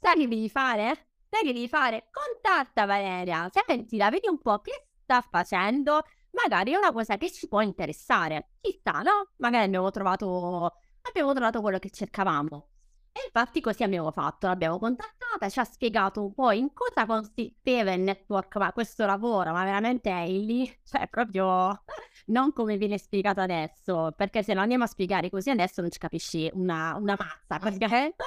sai 0.00 0.16
che 0.18 0.28
devi 0.28 0.48
fare? 0.50 1.10
Sai 1.28 1.42
che 1.44 1.52
devi 1.52 1.68
fare? 1.68 2.08
Contatta 2.10 2.84
Valeria, 2.84 3.48
sentila, 3.52 4.10
vedi 4.10 4.28
un 4.28 4.38
po' 4.40 4.60
che 4.60 4.88
sta 5.02 5.20
facendo, 5.22 6.02
magari 6.32 6.72
è 6.72 6.76
una 6.76 6.92
cosa 6.92 7.16
che 7.16 7.30
ci 7.30 7.46
può 7.48 7.60
interessare. 7.60 8.50
Chissà, 8.60 9.00
no? 9.02 9.30
Magari 9.36 9.64
abbiamo 9.66 9.90
trovato, 9.90 10.74
abbiamo 11.02 11.32
trovato 11.34 11.60
quello 11.60 11.78
che 11.78 11.90
cercavamo. 11.90 12.71
E 13.14 13.20
infatti 13.26 13.60
così 13.60 13.82
abbiamo 13.82 14.10
fatto, 14.10 14.46
l'abbiamo 14.46 14.78
contattata, 14.78 15.48
ci 15.50 15.60
ha 15.60 15.64
spiegato 15.64 16.22
un 16.24 16.32
po' 16.32 16.50
in 16.50 16.72
cosa 16.72 17.04
consisteva 17.04 17.92
il 17.92 18.00
network, 18.00 18.56
ma 18.56 18.72
questo 18.72 19.04
lavoro, 19.04 19.52
ma 19.52 19.64
veramente 19.64 20.10
è 20.10 20.26
lì, 20.26 20.64
cioè 20.84 21.06
proprio 21.08 21.82
non 22.26 22.52
come 22.54 22.78
viene 22.78 22.96
spiegato 22.96 23.40
adesso, 23.40 24.14
perché 24.16 24.42
se 24.42 24.54
lo 24.54 24.60
andiamo 24.60 24.84
a 24.84 24.86
spiegare 24.86 25.28
così 25.28 25.50
adesso 25.50 25.82
non 25.82 25.90
ci 25.90 25.98
capisci 25.98 26.50
una, 26.54 26.96
una 26.96 27.16
mazza, 27.18 27.58
praticamente. 27.58 28.24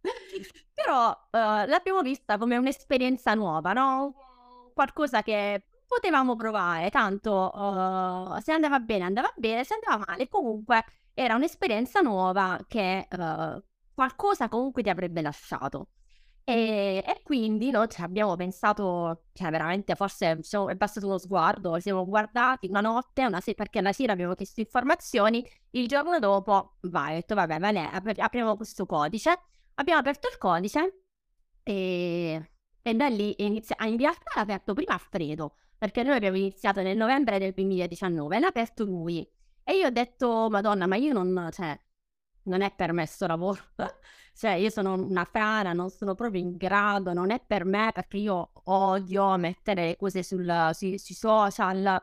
Però 0.74 1.10
eh, 1.30 1.66
l'abbiamo 1.66 2.02
vista 2.02 2.36
come 2.38 2.56
un'esperienza 2.58 3.32
nuova, 3.34 3.72
no? 3.72 4.14
Qualcosa 4.74 5.22
che 5.22 5.64
potevamo 5.86 6.36
provare, 6.36 6.90
tanto 6.90 8.36
eh, 8.36 8.40
se 8.42 8.52
andava 8.52 8.78
bene 8.78 9.04
andava 9.04 9.32
bene, 9.36 9.64
se 9.64 9.74
andava 9.74 10.04
male 10.06 10.28
comunque 10.28 10.84
era 11.14 11.34
un'esperienza 11.34 12.00
nuova 12.00 12.64
che 12.68 13.08
eh, 13.10 13.62
qualcosa 13.98 14.48
comunque 14.48 14.82
ti 14.84 14.90
avrebbe 14.90 15.22
lasciato. 15.22 15.88
E, 16.44 17.02
e 17.06 17.20
quindi 17.24 17.70
noi 17.70 17.88
ci 17.88 18.00
abbiamo 18.00 18.36
pensato, 18.36 19.24
cioè 19.32 19.50
veramente 19.50 19.94
forse 19.96 20.38
siamo- 20.42 20.68
è 20.70 20.74
bastato 20.76 21.06
uno 21.06 21.18
sguardo, 21.18 21.78
siamo 21.80 22.06
guardati 22.06 22.68
una 22.68 22.80
notte, 22.80 23.26
una 23.26 23.40
se- 23.40 23.54
perché 23.54 23.80
alla 23.80 23.92
sera 23.92 24.12
abbiamo 24.12 24.34
chiesto 24.34 24.60
informazioni, 24.60 25.44
il 25.72 25.86
giorno 25.88 26.18
dopo, 26.20 26.76
vai, 26.82 27.12
ho 27.12 27.14
detto 27.16 27.34
vabbè, 27.34 27.58
vabbè, 27.58 27.90
ap- 27.92 28.18
apriamo 28.18 28.56
questo 28.56 28.86
codice, 28.86 29.38
abbiamo 29.74 30.00
aperto 30.00 30.28
il 30.28 30.38
codice 30.38 31.02
e, 31.62 32.50
e 32.82 32.94
da 32.94 33.08
lì 33.08 33.34
inizia, 33.44 33.76
in 33.86 33.98
realtà 33.98 34.30
l'ha 34.36 34.40
aperto 34.42 34.72
prima 34.74 34.94
Alfredo, 34.94 35.56
perché 35.76 36.02
noi 36.02 36.16
abbiamo 36.16 36.36
iniziato 36.38 36.80
nel 36.82 36.96
novembre 36.96 37.38
del 37.38 37.52
2019, 37.52 38.38
l'ha 38.38 38.46
aperto 38.48 38.84
lui. 38.84 39.28
E 39.64 39.76
io 39.76 39.86
ho 39.86 39.90
detto, 39.90 40.48
Madonna, 40.50 40.86
ma 40.86 40.96
io 40.96 41.12
non, 41.12 41.48
cioè, 41.52 41.78
non 42.48 42.62
è 42.62 42.74
per 42.74 42.92
me 42.92 43.06
sto 43.06 43.26
lavoro. 43.26 43.60
cioè, 44.34 44.52
io 44.52 44.70
sono 44.70 44.94
una 44.94 45.24
frana, 45.24 45.72
non 45.72 45.90
sono 45.90 46.14
proprio 46.14 46.40
in 46.40 46.56
grado, 46.56 47.12
non 47.12 47.30
è 47.30 47.40
per 47.44 47.64
me 47.64 47.90
perché 47.92 48.16
io 48.18 48.50
odio 48.64 49.36
mettere 49.36 49.96
cose 49.96 50.22
sul- 50.22 50.70
sui, 50.72 50.98
sui 50.98 51.14
social. 51.14 52.02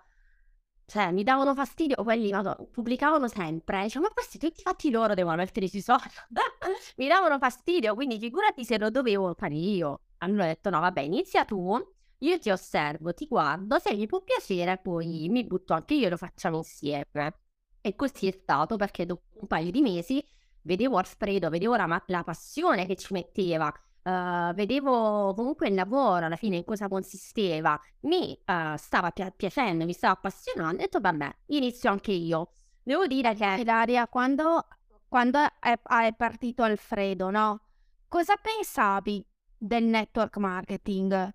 Cioè, 0.87 1.11
mi 1.11 1.23
davano 1.23 1.55
fastidio 1.55 2.03
quelli, 2.03 2.31
madonna, 2.31 2.57
pubblicavano 2.71 3.27
sempre. 3.27 3.83
Dicevo, 3.83 4.05
ma 4.05 4.11
questi 4.13 4.37
tutti 4.37 4.61
fatti 4.61 4.91
loro 4.91 5.13
devono 5.15 5.35
mettere 5.37 5.67
sui 5.67 5.81
social. 5.81 6.11
mi 6.97 7.07
davano 7.07 7.37
fastidio, 7.39 7.95
quindi 7.95 8.19
figurati 8.19 8.63
se 8.63 8.77
lo 8.77 8.89
dovevo 8.91 9.33
fare 9.35 9.55
io. 9.55 10.01
Ho 10.19 10.27
detto, 10.27 10.69
no, 10.69 10.79
vabbè, 10.79 11.01
inizia 11.01 11.43
tu, 11.45 11.75
io 12.19 12.39
ti 12.39 12.49
osservo, 12.49 13.13
ti 13.13 13.27
guardo, 13.27 13.79
se 13.79 13.93
mi 13.95 14.05
può 14.07 14.21
piacere 14.21 14.77
poi 14.77 15.27
mi 15.29 15.43
butto 15.45 15.73
anche 15.73 15.95
io 15.95 16.07
e 16.07 16.09
lo 16.09 16.17
facciamo 16.17 16.57
insieme. 16.57 17.39
E 17.81 17.95
così 17.95 18.27
è 18.27 18.31
stato 18.31 18.77
perché 18.77 19.05
dopo 19.05 19.23
un 19.39 19.47
paio 19.47 19.71
di 19.71 19.81
mesi 19.81 20.23
vedevo 20.65 20.97
Alfredo, 20.97 21.49
vedevo 21.49 21.75
la, 21.75 22.03
la 22.07 22.23
passione 22.23 22.85
che 22.85 22.95
ci 22.95 23.13
metteva, 23.13 23.71
eh, 24.03 24.51
vedevo 24.53 25.33
comunque 25.33 25.67
il 25.67 25.73
lavoro 25.75 26.25
alla 26.25 26.35
fine 26.35 26.57
in 26.57 26.63
cosa 26.63 26.87
consisteva, 26.87 27.79
mi 28.01 28.33
eh, 28.33 28.75
stava 28.77 29.11
pia- 29.11 29.31
piacendo, 29.31 29.85
mi 29.85 29.93
stava 29.93 30.13
appassionando, 30.13 30.77
e 30.77 30.83
ho 30.83 30.85
detto 30.85 30.99
vabbè, 30.99 31.35
inizio 31.47 31.89
anche 31.89 32.11
io. 32.11 32.51
Devo 32.83 33.07
dire 33.07 33.33
che 33.33 33.45
Ilaria, 33.59 34.07
quando, 34.07 34.67
quando 35.07 35.39
è, 35.59 35.79
è 35.81 36.13
partito 36.15 36.63
Alfredo, 36.63 37.29
no? 37.31 37.61
Cosa 38.07 38.35
pensavi 38.35 39.25
del 39.57 39.83
network 39.85 40.37
marketing? 40.37 41.33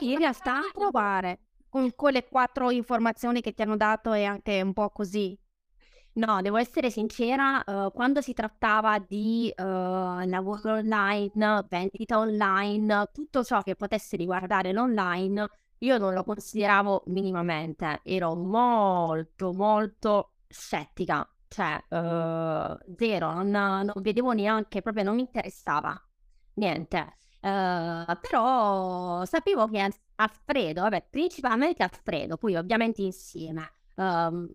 In 0.00 0.18
realtà 0.18 0.60
provare 0.72 1.40
con 1.68 1.94
quelle 1.94 2.26
quattro 2.28 2.70
informazioni 2.70 3.40
che 3.40 3.52
ti 3.54 3.62
hanno 3.62 3.76
dato 3.76 4.12
e 4.12 4.24
anche 4.24 4.60
un 4.60 4.72
po' 4.72 4.90
così. 4.90 5.38
No, 6.16 6.40
devo 6.40 6.56
essere 6.56 6.90
sincera, 6.90 7.62
eh, 7.62 7.90
quando 7.92 8.22
si 8.22 8.32
trattava 8.32 8.98
di 8.98 9.50
eh, 9.54 9.62
lavoro 9.62 10.72
online, 10.72 11.66
vendita 11.68 12.18
online, 12.18 13.10
tutto 13.12 13.44
ciò 13.44 13.60
che 13.60 13.76
potesse 13.76 14.16
riguardare 14.16 14.72
l'online, 14.72 15.46
io 15.80 15.98
non 15.98 16.14
lo 16.14 16.24
consideravo 16.24 17.02
minimamente, 17.08 18.00
ero 18.02 18.34
molto, 18.34 19.52
molto 19.52 20.30
scettica, 20.48 21.28
cioè 21.48 21.84
eh, 21.86 22.76
zero, 22.96 23.32
non, 23.34 23.50
non 23.50 23.92
vedevo 24.00 24.32
neanche, 24.32 24.80
proprio 24.80 25.04
non 25.04 25.16
mi 25.16 25.20
interessava 25.20 26.00
niente. 26.54 27.16
Eh, 27.40 28.18
però 28.20 29.24
sapevo 29.26 29.68
che 29.68 29.80
Al- 29.80 29.92
Alfredo, 30.16 30.80
vabbè, 30.82 31.06
principalmente 31.10 31.82
Alfredo, 31.82 32.36
poi 32.38 32.56
ovviamente 32.56 33.02
insieme, 33.02 33.70
ehm, 33.96 34.48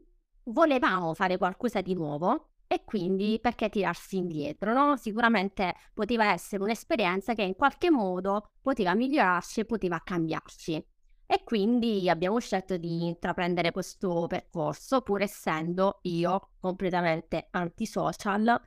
volevamo 0.45 1.13
fare 1.13 1.37
qualcosa 1.37 1.81
di 1.81 1.93
nuovo 1.93 2.49
e 2.67 2.83
quindi 2.85 3.37
perché 3.41 3.69
tirarsi 3.69 4.17
indietro, 4.17 4.73
no? 4.73 4.95
Sicuramente 4.95 5.75
poteva 5.93 6.31
essere 6.31 6.63
un'esperienza 6.63 7.33
che 7.33 7.43
in 7.43 7.55
qualche 7.55 7.91
modo 7.91 8.45
poteva 8.61 8.95
migliorarci 8.95 9.61
e 9.61 9.65
poteva 9.65 9.99
cambiarci. 10.03 10.85
E 11.25 11.43
quindi 11.43 12.09
abbiamo 12.09 12.39
scelto 12.39 12.77
di 12.77 13.07
intraprendere 13.07 13.71
questo 13.71 14.25
percorso, 14.27 15.01
pur 15.01 15.21
essendo 15.21 15.99
io 16.03 16.51
completamente 16.59 17.47
antisocial, 17.51 18.59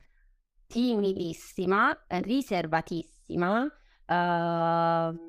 timidissima, 0.67 2.05
riservatissima. 2.07 3.71
Ehm, 4.07 5.19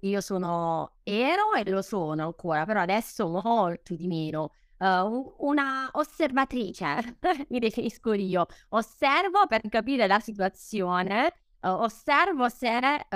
io 0.00 0.20
sono, 0.20 0.98
ero 1.02 1.52
e 1.54 1.68
lo 1.70 1.82
sono 1.82 2.24
ancora, 2.24 2.64
però 2.64 2.80
adesso 2.80 3.28
molto 3.28 3.94
di 3.94 4.06
meno. 4.06 4.52
Un- 4.78 5.32
una 5.38 5.88
osservatrice, 5.92 7.18
mi 7.48 7.58
definisco 7.58 8.12
io. 8.12 8.46
Osservo 8.70 9.46
per 9.46 9.62
capire 9.68 10.06
la 10.06 10.20
situazione, 10.20 11.28
eh, 11.60 11.68
osservo 11.68 12.48
se 12.48 12.76
eh, 12.76 13.06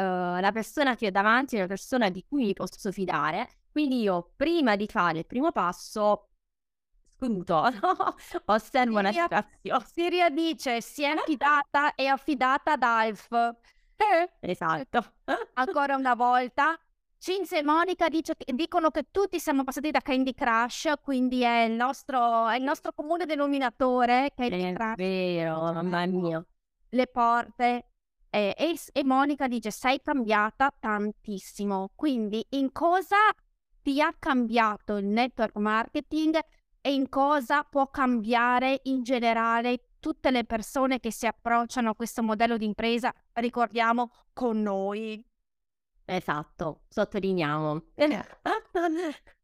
la 0.40 0.50
persona 0.52 0.94
che 0.96 1.08
ho 1.08 1.10
davanti 1.10 1.56
è 1.56 1.58
una 1.58 1.66
persona 1.68 2.08
di 2.08 2.24
cui 2.26 2.46
mi 2.46 2.52
posso 2.54 2.90
fidare. 2.92 3.48
Quindi 3.70 4.00
io, 4.00 4.32
prima 4.36 4.74
di 4.76 4.86
fare 4.86 5.18
il 5.18 5.26
primo 5.26 5.52
passo, 5.52 6.30
no? 7.20 8.14
osservo 8.46 9.00
la 9.00 9.10
Siria- 9.12 9.22
situazione. 9.22 9.84
Siria 9.92 10.30
dice 10.30 10.80
si 10.80 11.02
è 11.02 11.10
affidata 11.16 11.94
e 11.94 12.06
affidata 12.06 12.72
ad 12.72 12.82
Alf. 12.82 13.28
Esatto. 14.40 15.04
Ancora 15.54 15.96
una 15.96 16.14
volta. 16.14 16.78
Cinzia 17.22 17.58
e 17.58 17.62
Monica 17.62 18.08
dice 18.08 18.34
dicono 18.54 18.90
che 18.90 19.08
tutti 19.10 19.38
siamo 19.38 19.62
passati 19.62 19.90
da 19.90 20.00
Candy 20.00 20.32
Crush, 20.32 20.94
quindi 21.02 21.42
è 21.42 21.64
il 21.64 21.72
nostro, 21.72 22.48
è 22.48 22.56
il 22.56 22.62
nostro 22.62 22.92
comune 22.94 23.26
denominatore, 23.26 24.32
Candy 24.34 24.62
È 24.62 24.72
Crush, 24.72 24.94
vero, 24.96 25.60
mamma 25.70 26.06
mia. 26.06 26.42
le 26.88 27.06
porte. 27.08 27.88
E, 28.30 28.54
e 28.56 28.74
e 28.92 29.04
Monica 29.04 29.48
dice 29.48 29.70
sei 29.70 30.00
cambiata 30.00 30.74
tantissimo, 30.78 31.90
quindi 31.94 32.42
in 32.50 32.72
cosa 32.72 33.16
ti 33.82 34.00
ha 34.00 34.14
cambiato 34.18 34.96
il 34.96 35.04
network 35.04 35.56
marketing 35.56 36.38
e 36.80 36.94
in 36.94 37.10
cosa 37.10 37.64
può 37.64 37.90
cambiare 37.90 38.80
in 38.84 39.02
generale 39.02 39.88
tutte 39.98 40.30
le 40.30 40.44
persone 40.44 41.00
che 41.00 41.12
si 41.12 41.26
approcciano 41.26 41.90
a 41.90 41.94
questo 41.94 42.22
modello 42.22 42.56
di 42.56 42.64
impresa, 42.64 43.12
ricordiamo, 43.34 44.10
con 44.32 44.62
noi. 44.62 45.22
Esatto, 46.16 46.82
sottolineiamo. 46.88 47.82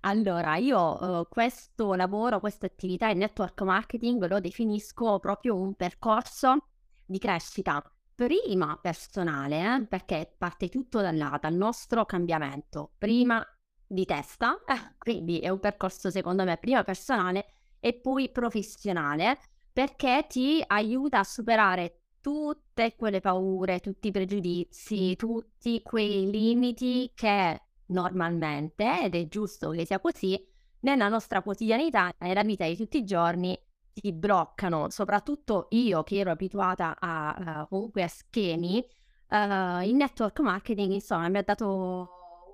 Allora, 0.00 0.56
io 0.56 1.22
eh, 1.22 1.26
questo 1.28 1.94
lavoro, 1.94 2.38
questa 2.40 2.66
attività 2.66 3.08
in 3.08 3.18
network 3.18 3.60
marketing 3.62 4.26
lo 4.28 4.40
definisco 4.40 5.18
proprio 5.18 5.56
un 5.56 5.74
percorso 5.74 6.68
di 7.04 7.18
crescita 7.18 7.82
prima 8.14 8.78
personale, 8.80 9.76
eh, 9.76 9.86
perché 9.86 10.32
parte 10.38 10.68
tutto 10.68 11.00
da 11.00 11.10
là, 11.12 11.38
dal 11.40 11.54
nostro 11.54 12.04
cambiamento, 12.06 12.92
prima 12.98 13.44
di 13.86 14.04
testa, 14.04 14.62
eh, 14.66 14.94
quindi 14.98 15.40
è 15.40 15.48
un 15.48 15.60
percorso 15.60 16.10
secondo 16.10 16.44
me 16.44 16.56
prima 16.56 16.82
personale 16.84 17.46
e 17.80 17.94
poi 17.94 18.30
professionale, 18.30 19.38
perché 19.72 20.24
ti 20.28 20.62
aiuta 20.66 21.18
a 21.18 21.24
superare 21.24 22.00
tutte 22.26 22.96
quelle 22.96 23.20
paure, 23.20 23.78
tutti 23.78 24.08
i 24.08 24.10
pregiudizi, 24.10 25.14
tutti 25.14 25.80
quei 25.80 26.28
limiti 26.28 27.12
che 27.14 27.62
normalmente, 27.86 29.04
ed 29.04 29.14
è 29.14 29.28
giusto 29.28 29.70
che 29.70 29.86
sia 29.86 30.00
così, 30.00 30.36
nella 30.80 31.06
nostra 31.06 31.40
quotidianità, 31.40 32.12
nella 32.18 32.42
vita 32.42 32.66
di 32.66 32.76
tutti 32.76 32.98
i 32.98 33.04
giorni, 33.04 33.56
ti 33.92 34.12
bloccano, 34.12 34.90
soprattutto 34.90 35.68
io 35.70 36.02
che 36.02 36.16
ero 36.16 36.32
abituata 36.32 36.96
a 36.98 37.62
uh, 37.62 37.68
comunque 37.68 38.02
a 38.02 38.08
schemi, 38.08 38.84
uh, 39.28 39.82
il 39.84 39.94
network 39.94 40.40
marketing 40.40 40.94
insomma 40.94 41.28
mi 41.28 41.38
ha 41.38 41.42
dato 41.42 42.08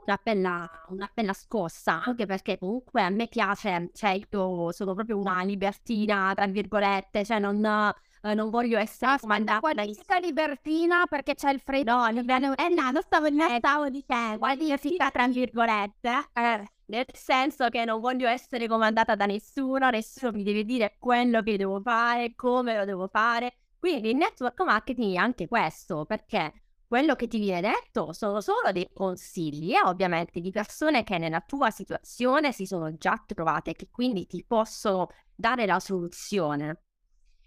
una 0.05 0.21
bella, 0.23 0.71
una 0.88 1.11
bella 1.14 1.33
scossa, 1.33 2.02
anche 2.05 2.26
perché 2.26 2.59
comunque 2.59 3.00
a 3.00 3.09
me 3.09 3.26
piace, 3.26 3.88
cioè 3.95 4.11
io 4.11 4.71
sono 4.73 4.93
proprio 4.93 5.17
una 5.17 5.43
libertina, 5.45 6.35
tra 6.35 6.47
virgolette, 6.47 7.25
cioè 7.25 7.38
non, 7.38 7.95
eh, 8.23 8.35
non 8.35 8.50
voglio 8.50 8.79
essere 8.79 9.19
comandata 9.19 9.61
qualifica 9.61 10.19
libertina 10.19 11.07
perché 11.07 11.35
c'è 11.35 11.50
il 11.50 11.61
freddo. 11.61 11.95
No, 11.97 12.09
livello... 12.09 12.57
eh 12.57 12.69
no, 12.69 12.91
non 12.91 13.02
stavo, 13.02 13.29
non 13.29 13.57
stavo 13.59 13.88
dicendo, 13.88 14.38
qualifica 14.38 15.11
tra 15.11 15.26
virgolette, 15.29 16.29
eh, 16.33 16.64
nel 16.87 17.07
senso 17.12 17.69
che 17.69 17.85
non 17.85 18.00
voglio 18.00 18.29
essere 18.29 18.69
comandata 18.69 19.14
da 19.14 19.26
nessuno, 19.26 19.91
nessuno 19.91 20.33
mi 20.33 20.43
deve 20.43 20.64
dire 20.64 20.97
quello 20.99 21.43
che 21.43 21.57
devo 21.57 21.81
fare, 21.81 22.35
come 22.35 22.76
lo 22.76 22.85
devo 22.85 23.09
fare. 23.09 23.57
Quindi 23.79 24.11
il 24.11 24.17
network 24.17 24.61
marketing 24.62 25.14
è 25.14 25.17
anche 25.17 25.49
questo, 25.49 26.05
perché 26.05 26.52
quello 26.87 27.17
che 27.17 27.26
ti 27.26 27.38
viene 27.38 27.71
detto 27.73 28.12
sono 28.12 28.41
solo 28.41 28.71
dei 28.71 28.88
consigli, 28.93 29.73
eh, 29.73 29.83
ovviamente, 29.83 30.41
di 30.41 30.50
persone 30.52 31.02
che 31.02 31.19
nella 31.19 31.41
tua 31.41 31.71
situazione 31.71 32.52
si 32.52 32.67
sono 32.67 32.95
già 32.97 33.21
trovate, 33.26 33.71
e 33.71 33.75
che 33.75 33.88
quindi 33.91 34.26
ti 34.26 34.45
possono 34.47 35.09
dare 35.35 35.67
la 35.67 35.81
soluzione. 35.81 36.83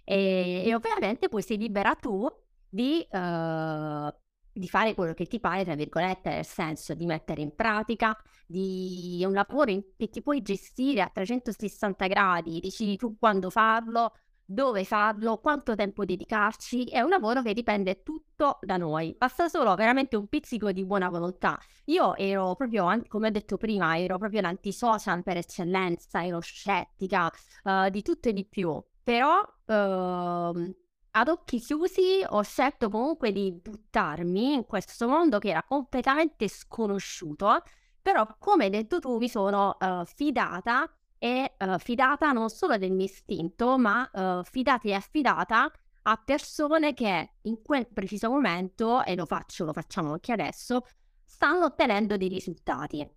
E, 0.06 0.64
e 0.66 0.76
ovviamente 0.76 1.28
poi 1.28 1.42
sei 1.42 1.58
libera 1.58 1.96
tu 1.96 2.28
di, 2.70 3.06
uh, 3.10 4.14
di, 4.54 4.68
fare 4.70 4.94
quello 4.94 5.14
che 5.14 5.26
ti 5.26 5.40
pare, 5.40 5.64
tra 5.64 5.76
virgolette, 5.76 6.30
nel 6.30 6.46
senso 6.46 6.94
di 6.94 7.06
mettere 7.06 7.42
in 7.42 7.56
pratica, 7.56 8.16
di 8.46 9.24
un 9.26 9.34
lavoro 9.34 9.72
in, 9.72 9.84
che 9.98 10.10
ti 10.10 10.22
puoi 10.22 10.42
gestire 10.42 11.02
a 11.02 11.10
360 11.12 12.08
gradi, 12.08 12.60
decidi 12.60 12.98
tu 12.98 13.18
quando 13.18 13.50
farlo, 13.50 14.14
dove 14.46 14.84
farlo, 14.84 15.40
quanto 15.40 15.76
tempo 15.76 16.06
dedicarci, 16.06 16.86
è 16.86 17.02
un 17.02 17.10
lavoro 17.10 17.42
che 17.42 17.54
dipende 17.54 18.04
tutto 18.04 18.60
da 18.62 18.78
noi, 18.78 19.16
basta 19.18 19.48
solo 19.50 19.74
veramente 19.74 20.16
un 20.16 20.28
pizzico 20.28 20.72
di 20.72 20.86
buona 20.86 21.10
volontà. 21.10 21.60
Io 21.86 22.16
ero 22.16 22.56
proprio, 22.56 23.02
come 23.08 23.28
ho 23.30 23.32
detto 23.32 23.58
prima, 23.58 23.98
ero 23.98 24.20
proprio 24.20 24.42
l'antisocial 24.42 25.24
per 25.24 25.38
eccellenza, 25.38 26.24
ero 26.24 26.40
scettica 26.42 27.32
uh, 27.64 27.90
di 27.90 28.04
tutto 28.04 28.30
e 28.30 28.34
di 28.34 28.46
più, 28.46 28.80
però 29.06 29.40
uh, 29.40 30.76
ad 31.12 31.28
occhi 31.28 31.60
chiusi 31.60 32.26
ho 32.28 32.42
scelto 32.42 32.90
comunque 32.90 33.32
di 33.32 33.52
buttarmi 33.54 34.54
in 34.54 34.66
questo 34.66 35.08
mondo 35.08 35.38
che 35.38 35.50
era 35.50 35.62
completamente 35.62 36.48
sconosciuto, 36.48 37.62
però 38.02 38.26
come 38.40 38.64
hai 38.64 38.72
detto 38.72 38.98
tu 39.00 39.18
mi 39.18 39.30
sono 39.30 39.78
uh, 39.80 40.04
fidata 40.06 40.92
è 41.20 41.56
uh, 41.60 41.78
fidata 41.78 42.32
non 42.32 42.50
solo 42.50 42.78
del 42.78 42.92
mio 42.92 43.06
istinto, 43.06 43.78
ma 43.78 44.10
uh, 44.12 44.44
fidata 44.44 44.88
e 44.88 44.94
affidata 44.94 45.72
a 46.08 46.18
persone 46.18 46.96
che 46.96 47.36
in 47.44 47.62
quel 47.62 47.88
preciso 47.88 48.30
momento, 48.30 49.04
e 49.04 49.16
lo 49.16 49.26
faccio, 49.26 49.66
lo 49.66 49.74
facciamo 49.74 50.14
anche 50.14 50.32
adesso, 50.32 50.86
stanno 51.24 51.66
ottenendo 51.66 52.18
dei 52.18 52.28
risultati. 52.28 53.08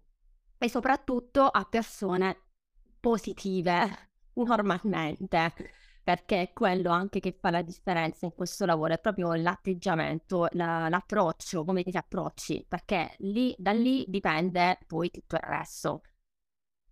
E 0.59 0.69
soprattutto 0.69 1.47
a 1.47 1.65
persone 1.65 2.45
positive, 3.01 4.08
normalmente, 4.45 5.53
perché 6.03 6.43
è 6.43 6.53
quello 6.53 6.91
anche 6.91 7.21
che 7.21 7.37
fa 7.39 7.51
la 7.51 7.63
differenza 7.63 8.27
in 8.27 8.35
questo 8.35 8.65
lavoro, 8.67 8.95
è 8.95 8.99
proprio 8.99 9.35
l'atteggiamento, 9.35 10.49
la, 10.53 10.89
l'approccio, 10.89 11.65
come 11.65 11.83
ti 11.83 11.97
approcci, 11.97 12.65
perché 12.69 13.15
lì, 13.19 13.55
da 13.59 13.73
lì 13.73 14.05
dipende 14.09 14.79
poi 14.87 15.11
tutto 15.11 15.37
il 15.37 15.43
resto. 15.43 16.03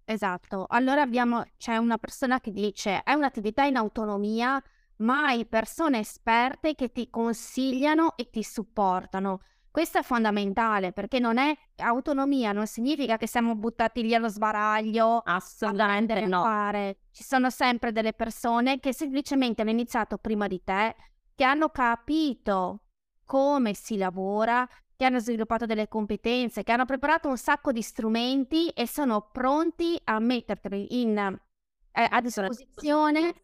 Esatto. 0.04 0.66
Allora 0.68 1.02
abbiamo 1.02 1.44
c'è 1.56 1.76
una 1.76 1.98
persona 1.98 2.40
che 2.40 2.52
dice: 2.52 3.02
"È 3.02 3.12
un'attività 3.12 3.64
in 3.64 3.76
autonomia, 3.76 4.62
ma 4.98 5.26
hai 5.26 5.46
persone 5.46 5.98
esperte 6.00 6.74
che 6.74 6.92
ti 6.92 7.11
consigliano 7.11 8.16
e 8.16 8.30
ti 8.30 8.42
supportano". 8.42 9.40
Questo 9.76 9.98
è 9.98 10.02
fondamentale 10.02 10.92
perché 10.92 11.18
non 11.18 11.36
è 11.36 11.54
autonomia 11.80 12.52
non 12.52 12.66
significa 12.66 13.18
che 13.18 13.26
siamo 13.26 13.54
buttati 13.56 14.00
lì 14.00 14.14
allo 14.14 14.30
sbaraglio 14.30 15.20
Assolutamente 15.22 16.24
no. 16.24 16.40
fare. 16.40 17.00
Ci 17.10 17.22
sono 17.22 17.50
sempre 17.50 17.92
delle 17.92 18.14
persone 18.14 18.80
che 18.80 18.94
semplicemente 18.94 19.60
hanno 19.60 19.72
iniziato 19.72 20.16
prima 20.16 20.46
di 20.46 20.64
te, 20.64 20.96
che 21.34 21.44
hanno 21.44 21.68
capito 21.68 22.84
come 23.26 23.74
si 23.74 23.98
lavora 23.98 24.66
che 24.96 25.04
hanno 25.04 25.18
sviluppato 25.18 25.66
delle 25.66 25.88
competenze, 25.88 26.62
che 26.62 26.72
hanno 26.72 26.86
preparato 26.86 27.28
un 27.28 27.36
sacco 27.36 27.70
di 27.70 27.82
strumenti 27.82 28.70
e 28.70 28.88
sono 28.88 29.28
pronti 29.30 30.00
a 30.04 30.18
metterli 30.18 31.02
in, 31.02 31.18
eh, 31.18 32.08
a 32.10 32.20
disposizione 32.22 33.42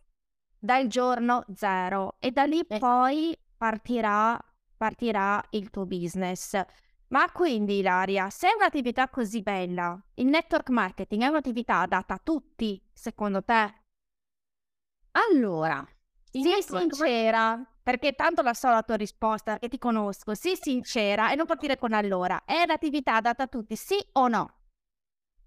dal 0.59 0.87
giorno 0.87 1.45
zero 1.55 2.17
e 2.21 2.31
da 2.31 2.45
lì 2.45 2.65
poi 2.67 3.37
partirà, 3.55 4.43
partirà 4.83 5.41
il 5.51 5.71
tuo 5.71 5.87
business. 5.87 6.61
Ma 7.11 7.31
quindi 7.31 7.79
Ilaria, 7.79 8.31
se 8.31 8.49
è 8.49 8.55
un'attività 8.57 9.09
così 9.09 9.41
bella, 9.41 9.97
il 10.15 10.27
network 10.27 10.71
marketing 10.71 11.23
è 11.23 11.29
un'attività 11.29 11.83
adatta 11.83 12.15
a 12.15 12.21
tutti, 12.21 12.83
secondo 12.93 13.45
te? 13.45 13.75
Allora, 15.13 15.87
sii 16.33 16.63
sincera, 16.63 17.65
perché 17.81 18.15
tanto 18.15 18.43
la 18.43 18.55
so 18.55 18.71
la 18.71 18.83
tua 18.83 18.97
risposta, 18.97 19.57
che 19.61 19.69
ti 19.69 19.79
conosco, 19.79 20.35
sii 20.35 20.57
sincera 20.57 21.31
e 21.31 21.37
non 21.37 21.47
partire 21.47 21.79
con 21.79 21.93
allora. 21.93 22.43
È 22.45 22.65
l'attività 22.67 23.17
adatta 23.17 23.45
a 23.45 23.47
tutti, 23.47 23.77
sì 23.77 24.05
o 24.15 24.27
no? 24.27 24.57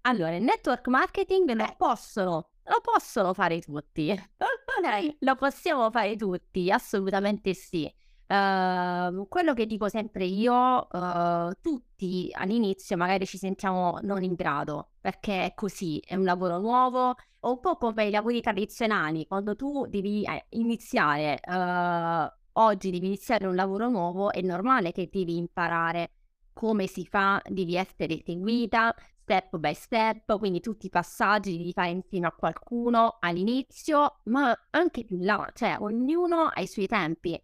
Allora, 0.02 0.34
il 0.34 0.44
network 0.44 0.86
marketing 0.86 1.52
lo 1.52 1.74
possono, 1.76 2.52
lo 2.62 2.80
possono 2.80 3.34
fare 3.34 3.60
tutti. 3.60 4.08
lo 5.20 5.34
possiamo 5.34 5.90
fare 5.90 6.16
tutti, 6.16 6.70
assolutamente 6.70 7.52
sì. 7.52 7.92
Uh, 8.28 9.28
quello 9.28 9.54
che 9.54 9.66
dico 9.66 9.88
sempre 9.88 10.24
io, 10.24 10.88
uh, 10.90 11.52
tutti 11.60 12.28
all'inizio 12.32 12.96
magari 12.96 13.24
ci 13.24 13.38
sentiamo 13.38 13.98
non 14.02 14.24
in 14.24 14.34
grado, 14.34 14.90
perché 15.00 15.44
è 15.44 15.54
così, 15.54 16.00
è 16.04 16.16
un 16.16 16.24
lavoro 16.24 16.58
nuovo, 16.58 17.14
un 17.40 17.60
po' 17.60 17.76
come 17.76 18.06
i 18.06 18.10
lavori 18.10 18.40
tradizionali, 18.40 19.26
quando 19.28 19.54
tu 19.54 19.86
devi 19.86 20.24
eh, 20.24 20.46
iniziare, 20.50 21.40
uh, 21.46 22.60
oggi 22.60 22.90
devi 22.90 23.06
iniziare 23.06 23.46
un 23.46 23.54
lavoro 23.54 23.88
nuovo, 23.88 24.32
è 24.32 24.40
normale 24.42 24.90
che 24.90 25.08
devi 25.10 25.36
imparare 25.36 26.10
come 26.52 26.86
si 26.88 27.04
fa, 27.04 27.40
devi 27.46 27.76
essere 27.76 28.20
seguita 28.24 28.92
step 29.22 29.56
by 29.58 29.74
step, 29.74 30.38
quindi 30.38 30.60
tutti 30.60 30.86
i 30.86 30.90
passaggi 30.90 31.56
devi 31.56 31.72
fare 31.72 31.90
insieme 31.90 32.28
a 32.28 32.32
qualcuno 32.32 33.18
all'inizio, 33.20 34.20
ma 34.24 34.56
anche 34.70 35.04
più 35.04 35.18
là, 35.20 35.50
cioè 35.52 35.76
ognuno 35.80 36.46
ha 36.46 36.60
i 36.60 36.66
suoi 36.66 36.86
tempi. 36.86 37.40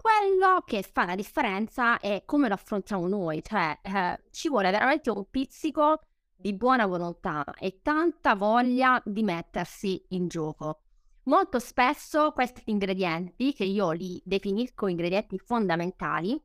Quello 0.00 0.62
che 0.64 0.82
fa 0.82 1.04
la 1.04 1.16
differenza 1.16 1.98
è 1.98 2.22
come 2.24 2.46
lo 2.46 2.54
affrontiamo 2.54 3.08
noi, 3.08 3.42
cioè 3.42 3.76
eh, 3.82 4.22
ci 4.30 4.48
vuole 4.48 4.70
veramente 4.70 5.10
un 5.10 5.28
pizzico 5.28 6.00
di 6.36 6.54
buona 6.54 6.86
volontà 6.86 7.44
e 7.58 7.80
tanta 7.82 8.36
voglia 8.36 9.02
di 9.04 9.24
mettersi 9.24 10.00
in 10.10 10.28
gioco. 10.28 10.82
Molto 11.24 11.58
spesso 11.58 12.30
questi 12.30 12.62
ingredienti, 12.66 13.52
che 13.52 13.64
io 13.64 13.90
li 13.90 14.22
definisco 14.24 14.86
ingredienti 14.86 15.36
fondamentali, 15.38 16.40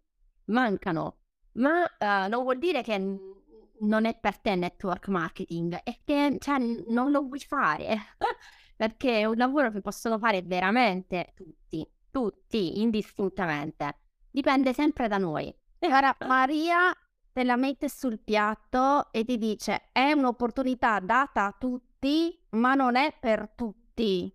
mancano, 0.46 1.20
ma 1.54 1.84
uh, 1.84 2.30
non 2.30 2.42
vuol 2.42 2.58
dire 2.58 2.82
che 2.82 2.98
non 2.98 4.06
è 4.06 4.18
per 4.20 4.40
te 4.40 4.56
network 4.56 5.08
marketing, 5.10 5.80
è 5.84 6.00
che 6.04 6.38
cioè, 6.40 6.58
non 6.88 7.12
lo 7.12 7.22
vuoi 7.22 7.40
fare, 7.40 7.98
perché 8.76 9.20
è 9.20 9.26
un 9.26 9.38
lavoro 9.38 9.70
che 9.70 9.80
possono 9.80 10.18
fare 10.18 10.42
veramente 10.42 11.34
tutti, 11.36 11.88
tutti, 12.14 12.80
indistintamente. 12.80 13.98
Dipende 14.30 14.72
sempre 14.72 15.08
da 15.08 15.18
noi. 15.18 15.54
E 15.80 15.94
ora 15.94 16.16
Maria 16.28 16.96
te 17.32 17.44
la 17.44 17.56
mette 17.56 17.90
sul 17.90 18.20
piatto 18.20 19.12
e 19.12 19.26
ti 19.26 19.40
dice 19.40 19.90
è 19.92 20.12
un'opportunità 20.12 21.00
data 21.00 21.46
a 21.46 21.56
tutti, 21.58 22.40
ma 22.52 22.76
non 22.76 22.96
è 22.96 23.18
per 23.20 23.50
tutti. 23.56 24.32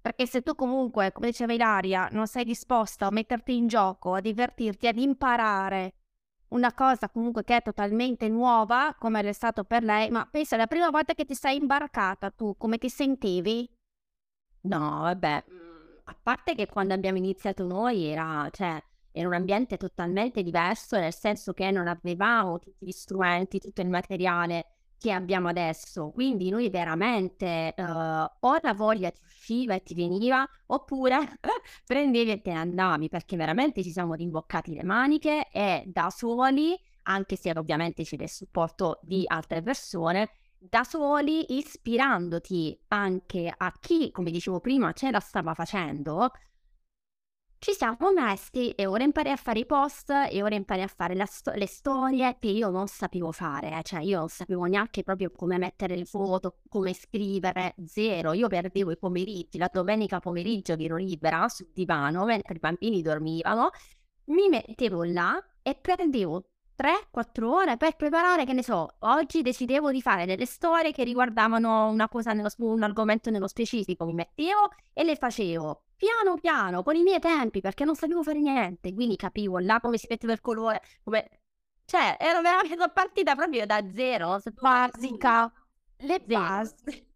Perché 0.00 0.26
se 0.26 0.42
tu 0.42 0.56
comunque, 0.56 1.12
come 1.12 1.28
diceva 1.28 1.52
Ilaria, 1.52 2.08
non 2.10 2.26
sei 2.26 2.44
disposto 2.44 3.04
a 3.06 3.10
metterti 3.10 3.56
in 3.56 3.68
gioco, 3.68 4.14
a 4.14 4.20
divertirti, 4.20 4.88
ad 4.88 4.98
imparare 4.98 5.94
una 6.48 6.74
cosa 6.74 7.08
comunque 7.08 7.44
che 7.44 7.56
è 7.56 7.62
totalmente 7.62 8.28
nuova, 8.28 8.94
come 8.98 9.20
è 9.20 9.32
stato 9.32 9.64
per 9.64 9.82
lei, 9.82 10.10
ma 10.10 10.26
pensa, 10.26 10.56
la 10.56 10.66
prima 10.66 10.90
volta 10.90 11.14
che 11.14 11.24
ti 11.24 11.34
sei 11.34 11.56
imbarcata 11.56 12.30
tu, 12.30 12.56
come 12.56 12.78
ti 12.78 12.88
sentivi? 12.88 13.68
No, 14.62 15.00
vabbè, 15.00 15.44
mm, 15.50 15.73
a 16.04 16.16
parte 16.20 16.54
che 16.54 16.66
quando 16.66 16.94
abbiamo 16.94 17.18
iniziato 17.18 17.64
noi 17.64 18.04
era, 18.04 18.48
cioè, 18.52 18.82
era 19.12 19.28
un 19.28 19.34
ambiente 19.34 19.76
totalmente 19.76 20.42
diverso, 20.42 20.98
nel 20.98 21.14
senso 21.14 21.52
che 21.52 21.70
non 21.70 21.86
avevamo 21.86 22.58
tutti 22.58 22.86
gli 22.86 22.90
strumenti, 22.90 23.58
tutto 23.58 23.80
il 23.80 23.88
materiale 23.88 24.66
che 24.98 25.12
abbiamo 25.12 25.48
adesso. 25.48 26.10
Quindi 26.10 26.50
noi 26.50 26.70
veramente 26.70 27.74
uh, 27.76 27.82
o 27.82 28.58
la 28.62 28.74
voglia 28.74 29.10
ti 29.10 29.20
usciva 29.24 29.74
e 29.74 29.82
ti 29.82 29.94
veniva, 29.94 30.46
oppure 30.66 31.38
prendevi 31.86 32.30
e 32.30 32.40
te 32.42 32.52
ne 32.52 32.58
andavi, 32.58 33.08
perché 33.08 33.36
veramente 33.36 33.82
ci 33.82 33.90
siamo 33.90 34.14
rimboccati 34.14 34.74
le 34.74 34.84
maniche 34.84 35.48
e 35.50 35.84
da 35.86 36.10
soli 36.10 36.78
anche 37.04 37.36
se 37.36 37.50
ovviamente 37.56 38.02
c'è 38.02 38.16
il 38.18 38.28
supporto 38.28 38.98
di 39.02 39.24
altre 39.26 39.62
persone, 39.62 40.30
da 40.68 40.84
soli, 40.84 41.56
ispirandoti 41.58 42.78
anche 42.88 43.52
a 43.54 43.72
chi, 43.78 44.10
come 44.10 44.30
dicevo 44.30 44.60
prima, 44.60 44.92
ce 44.92 45.10
la 45.10 45.20
stava 45.20 45.54
facendo, 45.54 46.30
ci 47.58 47.72
siamo 47.72 48.12
messi 48.12 48.70
e 48.72 48.84
ora 48.86 49.04
impari 49.04 49.30
a 49.30 49.36
fare 49.36 49.60
i 49.60 49.66
post 49.66 50.10
e 50.10 50.42
ora 50.42 50.54
impari 50.54 50.82
a 50.82 50.86
fare 50.86 51.14
sto- 51.26 51.52
le 51.52 51.66
storie 51.66 52.36
che 52.38 52.48
io 52.48 52.68
non 52.68 52.88
sapevo 52.88 53.32
fare, 53.32 53.80
cioè 53.82 54.00
io 54.00 54.18
non 54.18 54.28
sapevo 54.28 54.64
neanche 54.64 55.02
proprio 55.02 55.30
come 55.30 55.56
mettere 55.56 55.96
le 55.96 56.04
foto, 56.04 56.58
come 56.68 56.92
scrivere, 56.92 57.74
zero. 57.86 58.34
Io 58.34 58.48
perdevo 58.48 58.90
i 58.90 58.98
pomeriggi, 58.98 59.56
la 59.56 59.70
domenica 59.72 60.20
pomeriggio 60.20 60.74
ero 60.74 60.96
libera 60.96 61.48
sul 61.48 61.70
divano 61.72 62.24
mentre 62.26 62.54
i 62.54 62.58
bambini 62.58 63.00
dormivano, 63.00 63.70
mi 64.26 64.48
mettevo 64.48 65.04
là 65.04 65.42
e 65.62 65.74
prendevo 65.74 66.50
3-4 66.76 67.44
ore 67.44 67.76
per 67.76 67.96
preparare, 67.96 68.44
che 68.44 68.52
ne 68.52 68.62
so, 68.62 68.96
oggi 69.00 69.42
decidevo 69.42 69.90
di 69.90 70.02
fare 70.02 70.26
delle 70.26 70.46
storie 70.46 70.92
che 70.92 71.04
riguardavano 71.04 71.88
una 71.88 72.08
cosa, 72.08 72.32
nello, 72.32 72.50
un 72.58 72.82
argomento 72.82 73.30
nello 73.30 73.46
specifico, 73.48 74.04
mi 74.04 74.14
mettevo 74.14 74.70
e 74.92 75.04
le 75.04 75.16
facevo. 75.16 75.82
Piano 75.96 76.36
piano, 76.40 76.82
con 76.82 76.96
i 76.96 77.02
miei 77.02 77.20
tempi, 77.20 77.60
perché 77.60 77.84
non 77.84 77.94
sapevo 77.94 78.22
fare 78.22 78.40
niente, 78.40 78.92
quindi 78.92 79.16
capivo 79.16 79.58
là 79.58 79.80
come 79.80 79.98
si 79.98 80.06
metteva 80.08 80.32
il 80.32 80.40
colore, 80.40 80.82
come... 81.02 81.28
Cioè, 81.86 82.16
ero 82.18 82.40
veramente 82.40 82.76
partita 82.92 83.34
proprio 83.34 83.66
da 83.66 83.82
zero, 83.92 84.40
basica, 84.60 85.52
le 85.98 86.20
basi. 86.20 87.12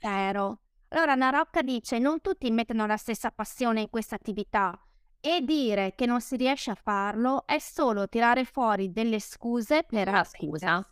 Vero. 0.00 0.60
Allora 0.88 1.14
Narocca 1.14 1.62
dice, 1.62 1.98
non 1.98 2.20
tutti 2.20 2.50
mettono 2.50 2.86
la 2.86 2.96
stessa 2.96 3.30
passione 3.30 3.80
in 3.80 3.90
questa 3.90 4.14
attività, 4.14 4.78
e 5.26 5.40
dire 5.40 5.94
che 5.94 6.04
non 6.04 6.20
si 6.20 6.36
riesce 6.36 6.70
a 6.70 6.74
farlo 6.74 7.46
è 7.46 7.58
solo 7.58 8.10
tirare 8.10 8.44
fuori 8.44 8.92
delle 8.92 9.20
scuse 9.20 9.82
per 9.82 10.10
la 10.10 10.22
scusa. 10.22 10.86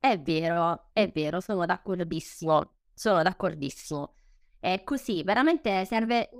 È 0.00 0.18
vero, 0.18 0.88
è 0.94 1.10
vero, 1.10 1.40
sono 1.40 1.66
d'accordissimo, 1.66 2.72
sono 2.94 3.22
d'accordissimo. 3.22 4.14
È 4.58 4.82
così, 4.82 5.22
veramente 5.24 5.84
serve, 5.84 6.30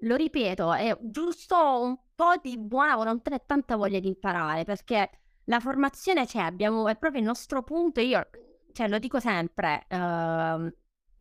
lo 0.00 0.16
ripeto, 0.16 0.70
è 0.74 0.94
giusto 1.00 1.56
un 1.80 1.96
po' 2.14 2.34
di 2.42 2.58
buona 2.58 2.94
volontà 2.94 3.34
e 3.34 3.42
tanta 3.46 3.76
voglia 3.76 3.98
di 3.98 4.08
imparare, 4.08 4.64
perché 4.64 5.10
la 5.44 5.60
formazione 5.60 6.26
c'è, 6.26 6.40
abbiamo, 6.40 6.88
è 6.88 6.96
proprio 6.98 7.22
il 7.22 7.26
nostro 7.26 7.62
punto, 7.62 8.00
io, 8.00 8.28
cioè, 8.72 8.86
lo 8.88 8.98
dico 8.98 9.18
sempre, 9.18 9.86
uh, 9.88 10.70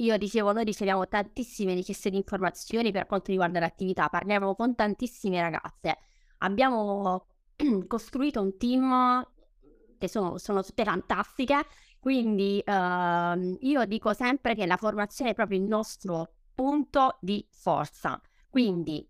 io 0.01 0.17
dicevo, 0.17 0.51
noi 0.51 0.63
riceviamo 0.63 1.07
tantissime 1.07 1.73
richieste 1.73 2.09
di 2.09 2.17
informazioni 2.17 2.91
per 2.91 3.05
quanto 3.05 3.31
riguarda 3.31 3.59
l'attività, 3.59 4.09
parliamo 4.09 4.55
con 4.55 4.75
tantissime 4.75 5.39
ragazze. 5.41 5.97
Abbiamo 6.39 7.27
costruito 7.87 8.41
un 8.41 8.57
team 8.57 9.25
che 9.97 10.07
sono, 10.07 10.39
sono 10.39 10.63
tutte 10.63 10.83
fantastiche, 10.83 11.65
quindi 11.99 12.61
uh, 12.65 13.57
io 13.59 13.85
dico 13.85 14.13
sempre 14.13 14.55
che 14.55 14.65
la 14.65 14.77
formazione 14.77 15.31
è 15.31 15.35
proprio 15.35 15.59
il 15.59 15.65
nostro 15.65 16.33
punto 16.55 17.17
di 17.21 17.47
forza. 17.51 18.19
Quindi, 18.49 19.07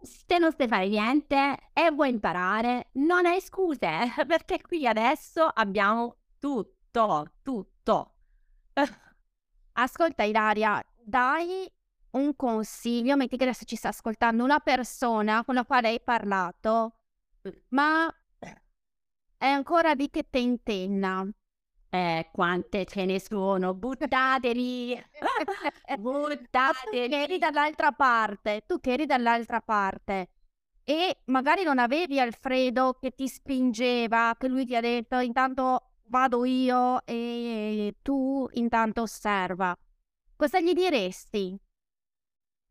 se 0.00 0.38
non 0.38 0.50
stai 0.50 0.66
fare 0.66 0.88
niente 0.88 1.58
e 1.74 1.90
vuoi 1.90 2.08
imparare, 2.08 2.88
non 2.94 3.26
hai 3.26 3.42
scuse, 3.42 4.14
perché 4.26 4.62
qui 4.62 4.86
adesso 4.86 5.44
abbiamo 5.44 6.16
tutto, 6.38 7.32
tutto. 7.42 8.14
Ascolta 9.76 10.22
Ilaria, 10.22 10.84
dai 11.02 11.70
un 12.10 12.36
consiglio, 12.36 13.16
metti 13.16 13.36
che 13.36 13.44
adesso 13.44 13.64
ci 13.64 13.76
sta 13.76 13.88
ascoltando 13.88 14.44
una 14.44 14.60
persona 14.60 15.44
con 15.44 15.54
la 15.54 15.64
quale 15.64 15.88
hai 15.88 16.00
parlato, 16.00 16.98
ma 17.70 18.08
è 19.36 19.46
ancora 19.46 19.94
di 19.94 20.10
che 20.10 20.26
tentenna. 20.30 21.28
Eh, 21.90 22.28
quante 22.32 22.84
ce 22.86 23.04
ne 23.04 23.20
sono, 23.20 23.74
buttatevi, 23.74 25.00
buttatevi. 25.98 27.02
Tu 27.06 27.08
che 27.08 27.22
eri 27.22 27.38
dall'altra 27.38 27.92
parte, 27.92 28.64
tu 28.66 28.80
che 28.80 28.92
eri 28.92 29.06
dall'altra 29.06 29.60
parte 29.60 30.30
e 30.84 31.22
magari 31.26 31.62
non 31.64 31.78
avevi 31.78 32.20
Alfredo 32.20 32.98
che 33.00 33.12
ti 33.12 33.26
spingeva, 33.26 34.36
che 34.38 34.48
lui 34.48 34.66
ti 34.66 34.76
ha 34.76 34.80
detto 34.80 35.18
intanto 35.18 35.93
vado 36.06 36.44
io 36.44 37.04
e 37.04 37.96
tu 38.02 38.48
intanto 38.52 39.02
osserva. 39.02 39.76
Cosa 40.36 40.60
gli 40.60 40.72
diresti? 40.72 41.58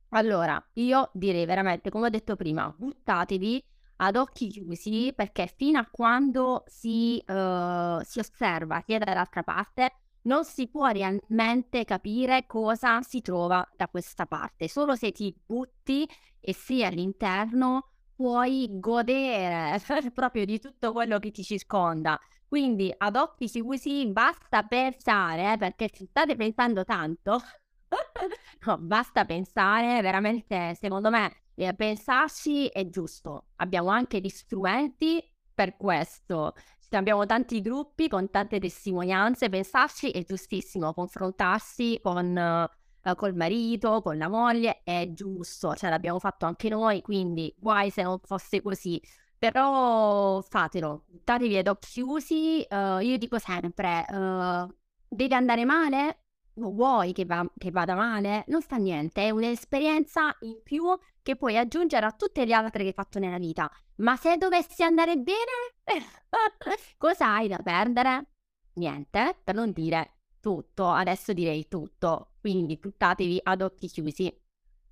Allora, 0.10 0.63
io 0.74 1.10
direi 1.13 1.46
veramente, 1.46 1.89
come 1.89 2.08
ho 2.08 2.10
detto 2.10 2.36
prima, 2.36 2.74
buttatevi 2.78 3.63
ad 3.98 4.15
occhi 4.15 4.48
chiusi 4.48 5.12
perché 5.15 5.52
fino 5.56 5.80
a 5.80 5.88
quando 5.89 6.63
si, 6.67 7.24
uh, 7.26 8.02
si 8.04 8.19
osserva 8.19 8.84
è 8.86 8.98
dall'altra 8.98 9.43
parte 9.43 9.91
non 10.24 10.46
si 10.46 10.67
può 10.67 10.88
realmente 10.88 11.84
capire 11.86 12.46
cosa 12.46 13.02
si 13.02 13.22
trova 13.22 13.67
da 13.76 13.88
questa 13.88 14.26
parte. 14.26 14.67
Solo 14.67 14.96
se 14.96 15.12
ti 15.12 15.36
butti 15.46 16.08
e 16.39 16.54
sei 16.54 16.86
all'interno 16.86 17.89
puoi 18.15 18.67
godere 18.72 19.82
proprio 20.13 20.46
di 20.46 20.60
tutto 20.60 20.91
quello 20.91 21.19
che 21.19 21.32
ti 21.32 21.43
circonda. 21.43 22.19
Quindi 22.54 22.94
ad 22.96 23.16
occhi 23.16 23.48
chiusi 23.48 24.06
basta 24.12 24.62
pensare, 24.62 25.54
eh, 25.54 25.58
perché 25.58 25.89
ci 25.89 26.06
state 26.06 26.36
pensando 26.36 26.84
tanto. 26.84 27.42
no, 28.68 28.78
basta 28.78 29.26
pensare, 29.26 30.00
veramente, 30.02 30.78
secondo 30.80 31.10
me, 31.10 31.46
eh, 31.56 31.74
pensarci 31.74 32.68
è 32.68 32.88
giusto. 32.89 33.46
Abbiamo 33.56 33.89
anche 33.89 34.20
gli 34.20 34.30
strumenti 34.30 35.20
per 35.52 35.78
questo. 35.78 36.54
Abbiamo 36.92 37.26
tanti 37.26 37.60
gruppi 37.60 38.08
con 38.08 38.30
tante 38.30 38.60
testimonianze, 38.60 39.50
pensarci 39.50 40.12
è 40.12 40.24
giustissimo, 40.24 40.94
confrontarsi 40.94 42.00
con, 42.04 42.70
uh, 43.02 43.16
col 43.16 43.34
marito, 43.34 44.04
con 44.04 44.20
la 44.20 44.30
moglie 44.30 44.82
è 44.84 45.10
giusto, 45.12 45.74
cioè 45.74 45.89
l'abbiamo 45.89 46.20
fatto 46.20 46.46
anche 46.46 46.70
noi, 46.70 47.02
quindi 47.02 47.52
guai 47.58 47.89
se 47.89 48.04
non 48.04 48.20
fosse 48.22 48.62
così. 48.62 49.02
Però 49.43 50.39
fatelo, 50.39 51.03
buttatevi 51.10 51.58
ad 51.58 51.67
occhi 51.67 51.88
chiusi. 51.89 52.65
Uh, 52.69 52.99
io 52.99 53.17
dico 53.17 53.38
sempre, 53.39 54.06
uh, 54.10 54.73
deve 55.06 55.36
andare 55.36 55.65
male? 55.65 56.27
Vuoi 56.53 57.12
che, 57.12 57.25
va, 57.25 57.45
che 57.58 57.69
vada 57.69 57.93
male? 57.93 58.45
Non 58.47 58.62
fa 58.62 58.77
niente, 58.77 59.23
è 59.23 59.32
un'esperienza 59.32 60.34
in 60.43 60.62
più 60.63 60.86
che 61.21 61.36
puoi 61.36 61.58
aggiungere 61.58 62.06
a 62.06 62.13
tutte 62.13 62.45
le 62.45 62.53
altre 62.53 62.84
che 62.84 62.88
hai 62.88 62.93
fatto 62.93 63.19
nella 63.19 63.38
vita. 63.38 63.69
Ma 63.95 64.15
se 64.15 64.38
dovessi 64.38 64.82
andare 64.82 65.17
bene, 65.17 65.73
cosa 66.97 67.34
hai 67.36 67.49
da 67.49 67.58
perdere? 67.58 68.29
Niente, 68.75 69.41
per 69.43 69.56
non 69.56 69.73
dire 69.73 70.19
tutto. 70.39 70.88
Adesso 70.89 71.34
direi 71.34 71.67
tutto. 71.67 72.36
Quindi 72.39 72.77
buttatevi 72.77 73.41
ad 73.43 73.62
occhi 73.62 73.88
chiusi. 73.89 74.34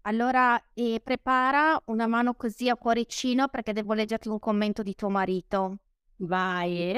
Allora, 0.03 0.59
eh, 0.73 0.99
prepara 1.03 1.79
una 1.85 2.07
mano 2.07 2.33
così 2.33 2.69
a 2.69 2.75
cuoricino 2.75 3.49
perché 3.49 3.71
devo 3.73 3.93
leggerti 3.93 4.29
un 4.29 4.39
commento 4.39 4.81
di 4.81 4.95
tuo 4.95 5.09
marito. 5.09 5.77
Vai. 6.17 6.93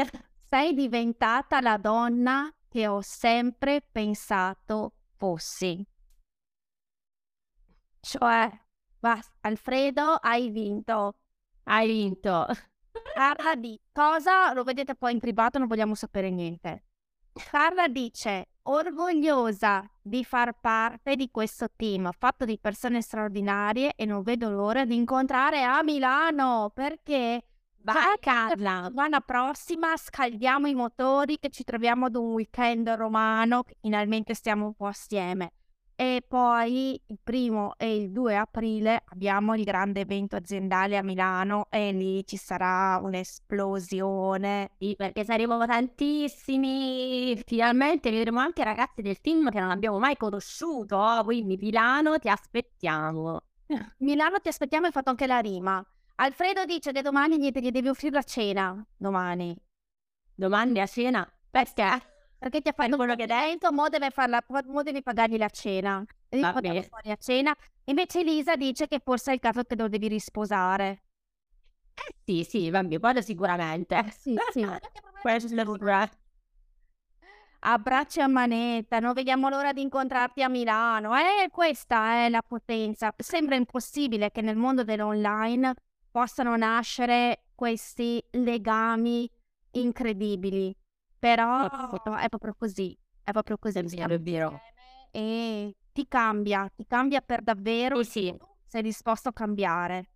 Sei 0.50 0.74
diventata 0.74 1.60
la 1.60 1.78
donna 1.78 2.54
che 2.70 2.88
ho 2.88 3.02
sempre 3.02 3.82
pensato 3.82 4.94
fossi. 5.18 5.86
Cioè, 8.00 8.52
basta, 9.00 9.34
Alfredo, 9.42 10.16
hai 10.22 10.50
vinto. 10.50 11.16
Hai 11.64 11.88
vinto. 11.88 12.48
Carla 13.14 13.56
di 13.56 13.80
cosa? 13.92 14.54
Lo 14.54 14.64
vedete 14.64 14.96
poi 14.96 15.14
in 15.14 15.20
privato, 15.20 15.58
non 15.60 15.68
vogliamo 15.68 15.96
sapere 15.96 16.30
niente. 16.30 16.84
Carla 17.34 17.88
dice, 17.88 18.50
orgogliosa 18.64 19.90
di 20.02 20.24
far 20.24 20.60
parte 20.60 21.16
di 21.16 21.30
questo 21.32 21.68
team 21.76 22.10
fatto 22.18 22.46
di 22.46 22.60
persone 22.60 23.02
straordinarie 23.02 23.94
e 23.96 24.06
non 24.06 24.22
vedo 24.22 24.50
l'ora 24.50 24.86
di 24.86 24.96
incontrare 24.96 25.64
a 25.64 25.82
Milano 25.84 26.72
perché 26.74 27.44
Vai 27.86 28.18
Carla, 28.20 28.76
la 28.76 28.84
settimana 28.84 29.20
prossima 29.20 29.98
scaldiamo 29.98 30.68
i 30.68 30.74
motori 30.74 31.38
che 31.38 31.50
ci 31.50 31.66
troviamo 31.66 32.06
ad 32.06 32.16
un 32.16 32.32
weekend 32.32 32.88
romano 32.92 33.64
che 33.64 33.76
finalmente 33.82 34.34
stiamo 34.34 34.68
un 34.68 34.74
po' 34.74 34.86
assieme. 34.86 35.52
E 35.96 36.24
poi 36.28 37.00
il 37.08 37.20
primo 37.24 37.76
e 37.78 37.96
il 37.96 38.12
2 38.12 38.36
aprile 38.36 39.04
abbiamo 39.10 39.56
il 39.56 39.64
grande 39.64 40.02
evento 40.02 40.36
aziendale 40.36 40.98
a 40.98 41.04
Milano 41.04 41.68
e 41.70 41.92
lì 41.92 42.26
ci 42.26 42.36
sarà 42.36 43.00
un'esplosione. 43.02 44.72
Sì, 44.80 44.96
perché 44.98 45.24
saremo 45.24 45.64
tantissimi. 45.66 47.40
Finalmente 47.46 48.10
vedremo 48.10 48.40
anche 48.40 48.64
ragazzi 48.64 49.02
del 49.02 49.22
team 49.22 49.50
che 49.52 49.60
non 49.60 49.70
abbiamo 49.70 50.00
mai 50.00 50.18
conosciuto. 50.18 51.22
Quindi 51.24 51.58
Milano 51.58 52.18
ti 52.18 52.30
aspettiamo. 52.30 53.42
Milano 54.00 54.40
ti 54.40 54.48
aspettiamo, 54.48 54.88
hai 54.88 54.92
fatto 54.92 55.12
anche 55.12 55.28
la 55.28 55.40
rima. 55.40 55.86
Alfredo 56.16 56.66
dice 56.66 56.92
che 56.92 57.02
domani 57.02 57.40
gli 57.40 57.52
devi 57.52 57.88
offrire 57.88 58.16
la 58.16 58.24
cena. 58.24 58.86
Domani. 58.96 59.56
Domani 60.36 60.80
a 60.80 60.88
cena? 60.88 61.32
Perché? 61.50 62.13
Perché 62.44 62.60
ti 62.60 62.68
ha 62.68 62.74
fatto 62.74 62.98
quello 62.98 63.16
che 63.16 63.24
hai 63.24 63.52
detto, 63.52 63.72
mo, 63.72 63.88
deve 63.88 64.10
farla, 64.10 64.44
mo 64.66 64.84
devi 64.84 65.02
pagargli 65.02 65.38
la 65.38 65.48
cena. 65.48 66.04
Devi 66.28 66.44
a 66.44 67.16
cena. 67.16 67.56
Invece 67.86 68.20
Elisa 68.20 68.58
dice 68.58 68.88
che 68.90 69.00
forse 69.02 69.32
è 69.32 69.34
il 69.36 69.40
caso 69.40 69.64
che 69.64 69.78
lo 69.78 69.88
devi 69.88 70.10
risposare. 70.10 71.04
Eh 71.94 72.14
sì, 72.26 72.44
sì, 72.44 72.70
vabbè, 72.70 73.00
quello 73.00 73.22
sicuramente. 73.22 74.04
Sì, 74.12 74.36
sì. 74.52 74.66
Questo 75.22 75.48
sicura 75.48 76.10
A 77.60 77.78
braccio 77.78 78.20
e 78.20 78.24
a 78.24 78.28
manetta, 78.28 79.00
non 79.00 79.14
vediamo 79.14 79.48
l'ora 79.48 79.72
di 79.72 79.82
incontrarti 79.82 80.44
a 80.44 80.50
Milano. 80.50 81.16
Eh, 81.16 81.48
questa 81.50 82.26
è 82.26 82.30
la 82.30 82.42
potenza. 82.42 83.14
Sembra 83.16 83.56
impossibile 83.56 84.32
che 84.32 84.42
nel 84.42 84.58
mondo 84.58 84.84
dell'online 84.84 85.74
possano 86.12 86.58
nascere 86.58 87.46
questi 87.56 88.22
legami 88.32 89.32
incredibili, 89.72 90.76
però 91.24 92.18
è 92.18 92.28
proprio 92.28 92.54
così, 92.58 92.98
è 93.24 93.32
proprio 93.32 93.58
così. 93.58 93.80
È 93.80 93.84
vero, 93.84 94.14
è 94.14 94.20
vero. 94.20 94.60
E 95.10 95.74
ti 95.94 96.06
cambia, 96.06 96.70
ti 96.76 96.86
cambia 96.86 97.22
per 97.22 97.42
davvero 97.42 98.04
Sì, 98.04 98.10
sì. 98.10 98.38
sei 98.66 98.82
disposto 98.82 99.30
a 99.30 99.34
cambiare. 99.34 100.10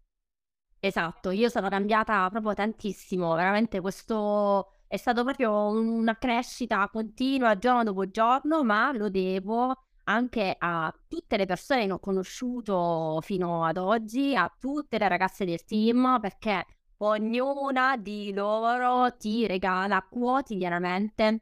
Esatto, 0.79 1.31
io 1.31 1.47
sono 1.47 1.69
cambiata 1.69 2.29
proprio 2.29 2.53
tantissimo, 2.53 3.33
veramente 3.35 3.79
questo 3.79 4.73
è 4.87 4.97
stato 4.97 5.23
proprio 5.23 5.67
una 5.67 6.17
crescita 6.17 6.87
continua 6.89 7.57
giorno 7.57 7.83
dopo 7.83 8.09
giorno, 8.09 8.63
ma 8.65 8.91
lo 8.91 9.09
devo 9.09 9.75
anche 10.03 10.55
a 10.57 10.93
tutte 11.07 11.37
le 11.37 11.45
persone 11.45 11.85
che 11.85 11.91
ho 11.93 11.99
conosciuto 11.99 13.19
fino 13.21 13.63
ad 13.63 13.77
oggi, 13.77 14.35
a 14.35 14.53
tutte 14.59 14.97
le 14.97 15.07
ragazze 15.07 15.45
del 15.45 15.63
team, 15.63 16.19
perché 16.19 16.65
ognuna 16.97 17.97
di 17.97 18.33
loro 18.33 19.15
ti 19.17 19.45
regala 19.47 20.05
quotidianamente 20.09 21.41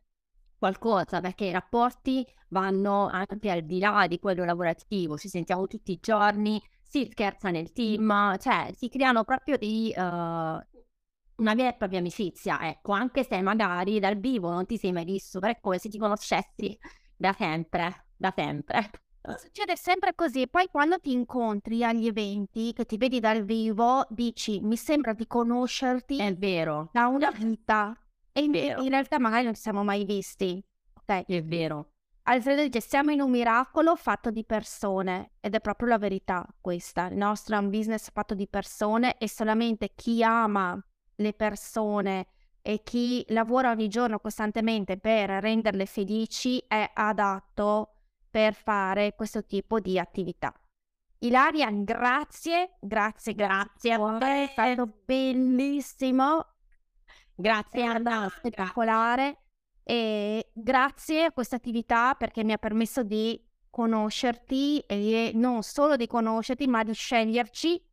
qualcosa, 0.58 1.22
perché 1.22 1.46
i 1.46 1.52
rapporti 1.52 2.26
vanno 2.50 3.08
anche 3.08 3.52
al 3.52 3.62
di 3.64 3.80
là 3.80 4.08
di 4.08 4.20
quello 4.20 4.46
lavorativo, 4.46 5.18
ci 5.18 5.30
sentiamo 5.30 5.68
tutti 5.68 5.92
i 5.92 6.00
giorni, 6.02 6.62
si 6.82 7.08
scherza 7.12 7.50
nel 7.50 7.72
team, 7.72 8.38
cioè 8.38 8.72
si 8.76 8.90
creano 8.90 9.24
proprio 9.24 9.58
di 9.58 9.94
uh, 9.96 10.02
una 10.02 11.54
vera 11.54 11.70
e 11.70 11.76
propria 11.76 12.00
amicizia, 12.00 12.68
ecco, 12.70 12.94
anche 12.94 13.24
se 13.24 13.42
magari 13.42 14.00
dal 14.00 14.18
vivo 14.18 14.50
non 14.50 14.66
ti 14.66 14.78
sei 14.78 14.92
mai 14.92 15.06
visto, 15.06 15.40
però 15.40 15.52
è 15.52 15.60
come 15.60 15.78
se 15.78 15.90
ti 15.90 15.98
conoscessi 15.98 16.78
da 17.16 17.34
sempre, 17.34 18.08
da 18.16 18.34
sempre. 18.36 18.90
Succede 19.38 19.76
sempre 19.76 20.14
così, 20.16 20.48
poi 20.48 20.68
quando 20.68 21.00
ti 21.00 21.12
incontri 21.12 21.84
agli 21.84 22.08
eventi, 22.08 22.74
che 22.74 22.86
ti 22.86 22.98
vedi 22.98 23.20
dal 23.20 23.44
vivo, 23.44 24.06
dici 24.10 24.60
mi 24.62 24.78
sembra 24.78 25.14
di 25.14 25.26
conoscerti 25.28 26.18
È 26.18 26.34
vero, 26.36 26.90
da 26.92 27.08
una 27.08 27.32
vita 27.32 27.98
e 28.32 28.42
in, 28.42 28.52
Vero. 28.52 28.82
in 28.82 28.90
realtà 28.90 29.20
magari 29.20 29.46
non 29.46 29.56
ci 29.56 29.62
siamo 29.62 29.84
mai 29.84 30.06
visti. 30.06 30.64
Ok, 30.94 31.26
è 31.26 31.44
vero. 31.44 31.92
Alfredo 32.28 32.64
dice 32.64 32.82
siamo 32.82 33.12
in 33.12 33.22
un 33.22 33.30
miracolo 33.30 33.96
fatto 33.96 34.32
di 34.32 34.44
persone 34.44 35.34
ed 35.40 35.54
è 35.54 35.62
proprio 35.62 35.90
la 35.90 35.98
verità 36.00 36.46
questa. 36.60 37.08
Il 37.08 37.18
nostro 37.18 37.56
è 37.56 37.60
un 37.60 37.70
business 37.70 38.10
fatto 38.12 38.34
di 38.34 38.48
persone 38.48 39.18
e 39.18 39.30
solamente 39.30 39.92
chi 39.94 40.24
ama 40.24 40.84
le 41.18 41.34
persone 41.34 42.28
e 42.64 42.82
chi 42.84 43.24
lavora 43.30 43.70
ogni 43.70 43.88
giorno 43.90 44.20
costantemente 44.20 44.98
per 44.98 45.30
renderle 45.30 45.86
felici 45.86 46.64
è 46.68 46.90
adatto 46.96 47.95
per 48.36 48.54
fare 48.54 49.16
questo 49.16 49.46
tipo 49.46 49.80
di 49.80 49.98
attività. 49.98 50.54
Ilaria, 51.20 51.72
grazie, 51.72 52.76
grazie, 52.82 53.34
grazie 53.34 53.94
a 53.94 54.18
te, 54.18 54.44
è 54.44 54.48
stato 54.52 54.94
bellissimo, 55.06 56.46
Grazie 57.34 57.82
è 57.82 57.86
Anna, 57.86 58.28
spettacolare 58.28 59.38
e 59.84 60.52
grazie 60.52 61.24
a 61.24 61.32
questa 61.32 61.56
attività 61.56 62.14
perché 62.16 62.44
mi 62.44 62.52
ha 62.52 62.58
permesso 62.58 63.04
di 63.04 63.42
conoscerti 63.70 64.82
e 64.82 65.32
non 65.34 65.64
solo 65.64 65.96
di 65.96 66.06
conoscerti 66.06 66.68
ma 66.68 66.84
di 66.84 66.94
sceglierci 66.94 67.90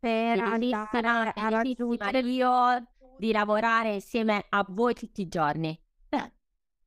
per 0.00 0.38
andare 0.38 1.32
a 1.34 1.48
raggiungere 1.48 2.18
io 2.18 2.86
di 3.16 3.32
lavorare 3.32 3.94
insieme 3.94 4.44
a 4.50 4.66
voi 4.68 4.92
tutti 4.92 5.22
i 5.22 5.28
giorni. 5.28 5.81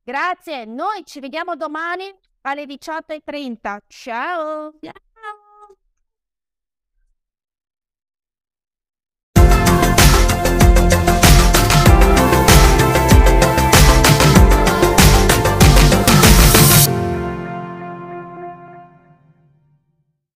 Grazie, 0.08 0.66
noi 0.66 1.04
ci 1.04 1.18
vediamo 1.18 1.56
domani 1.56 2.04
alle 2.42 2.62
18.30. 2.62 3.78
Ciao! 3.88 4.74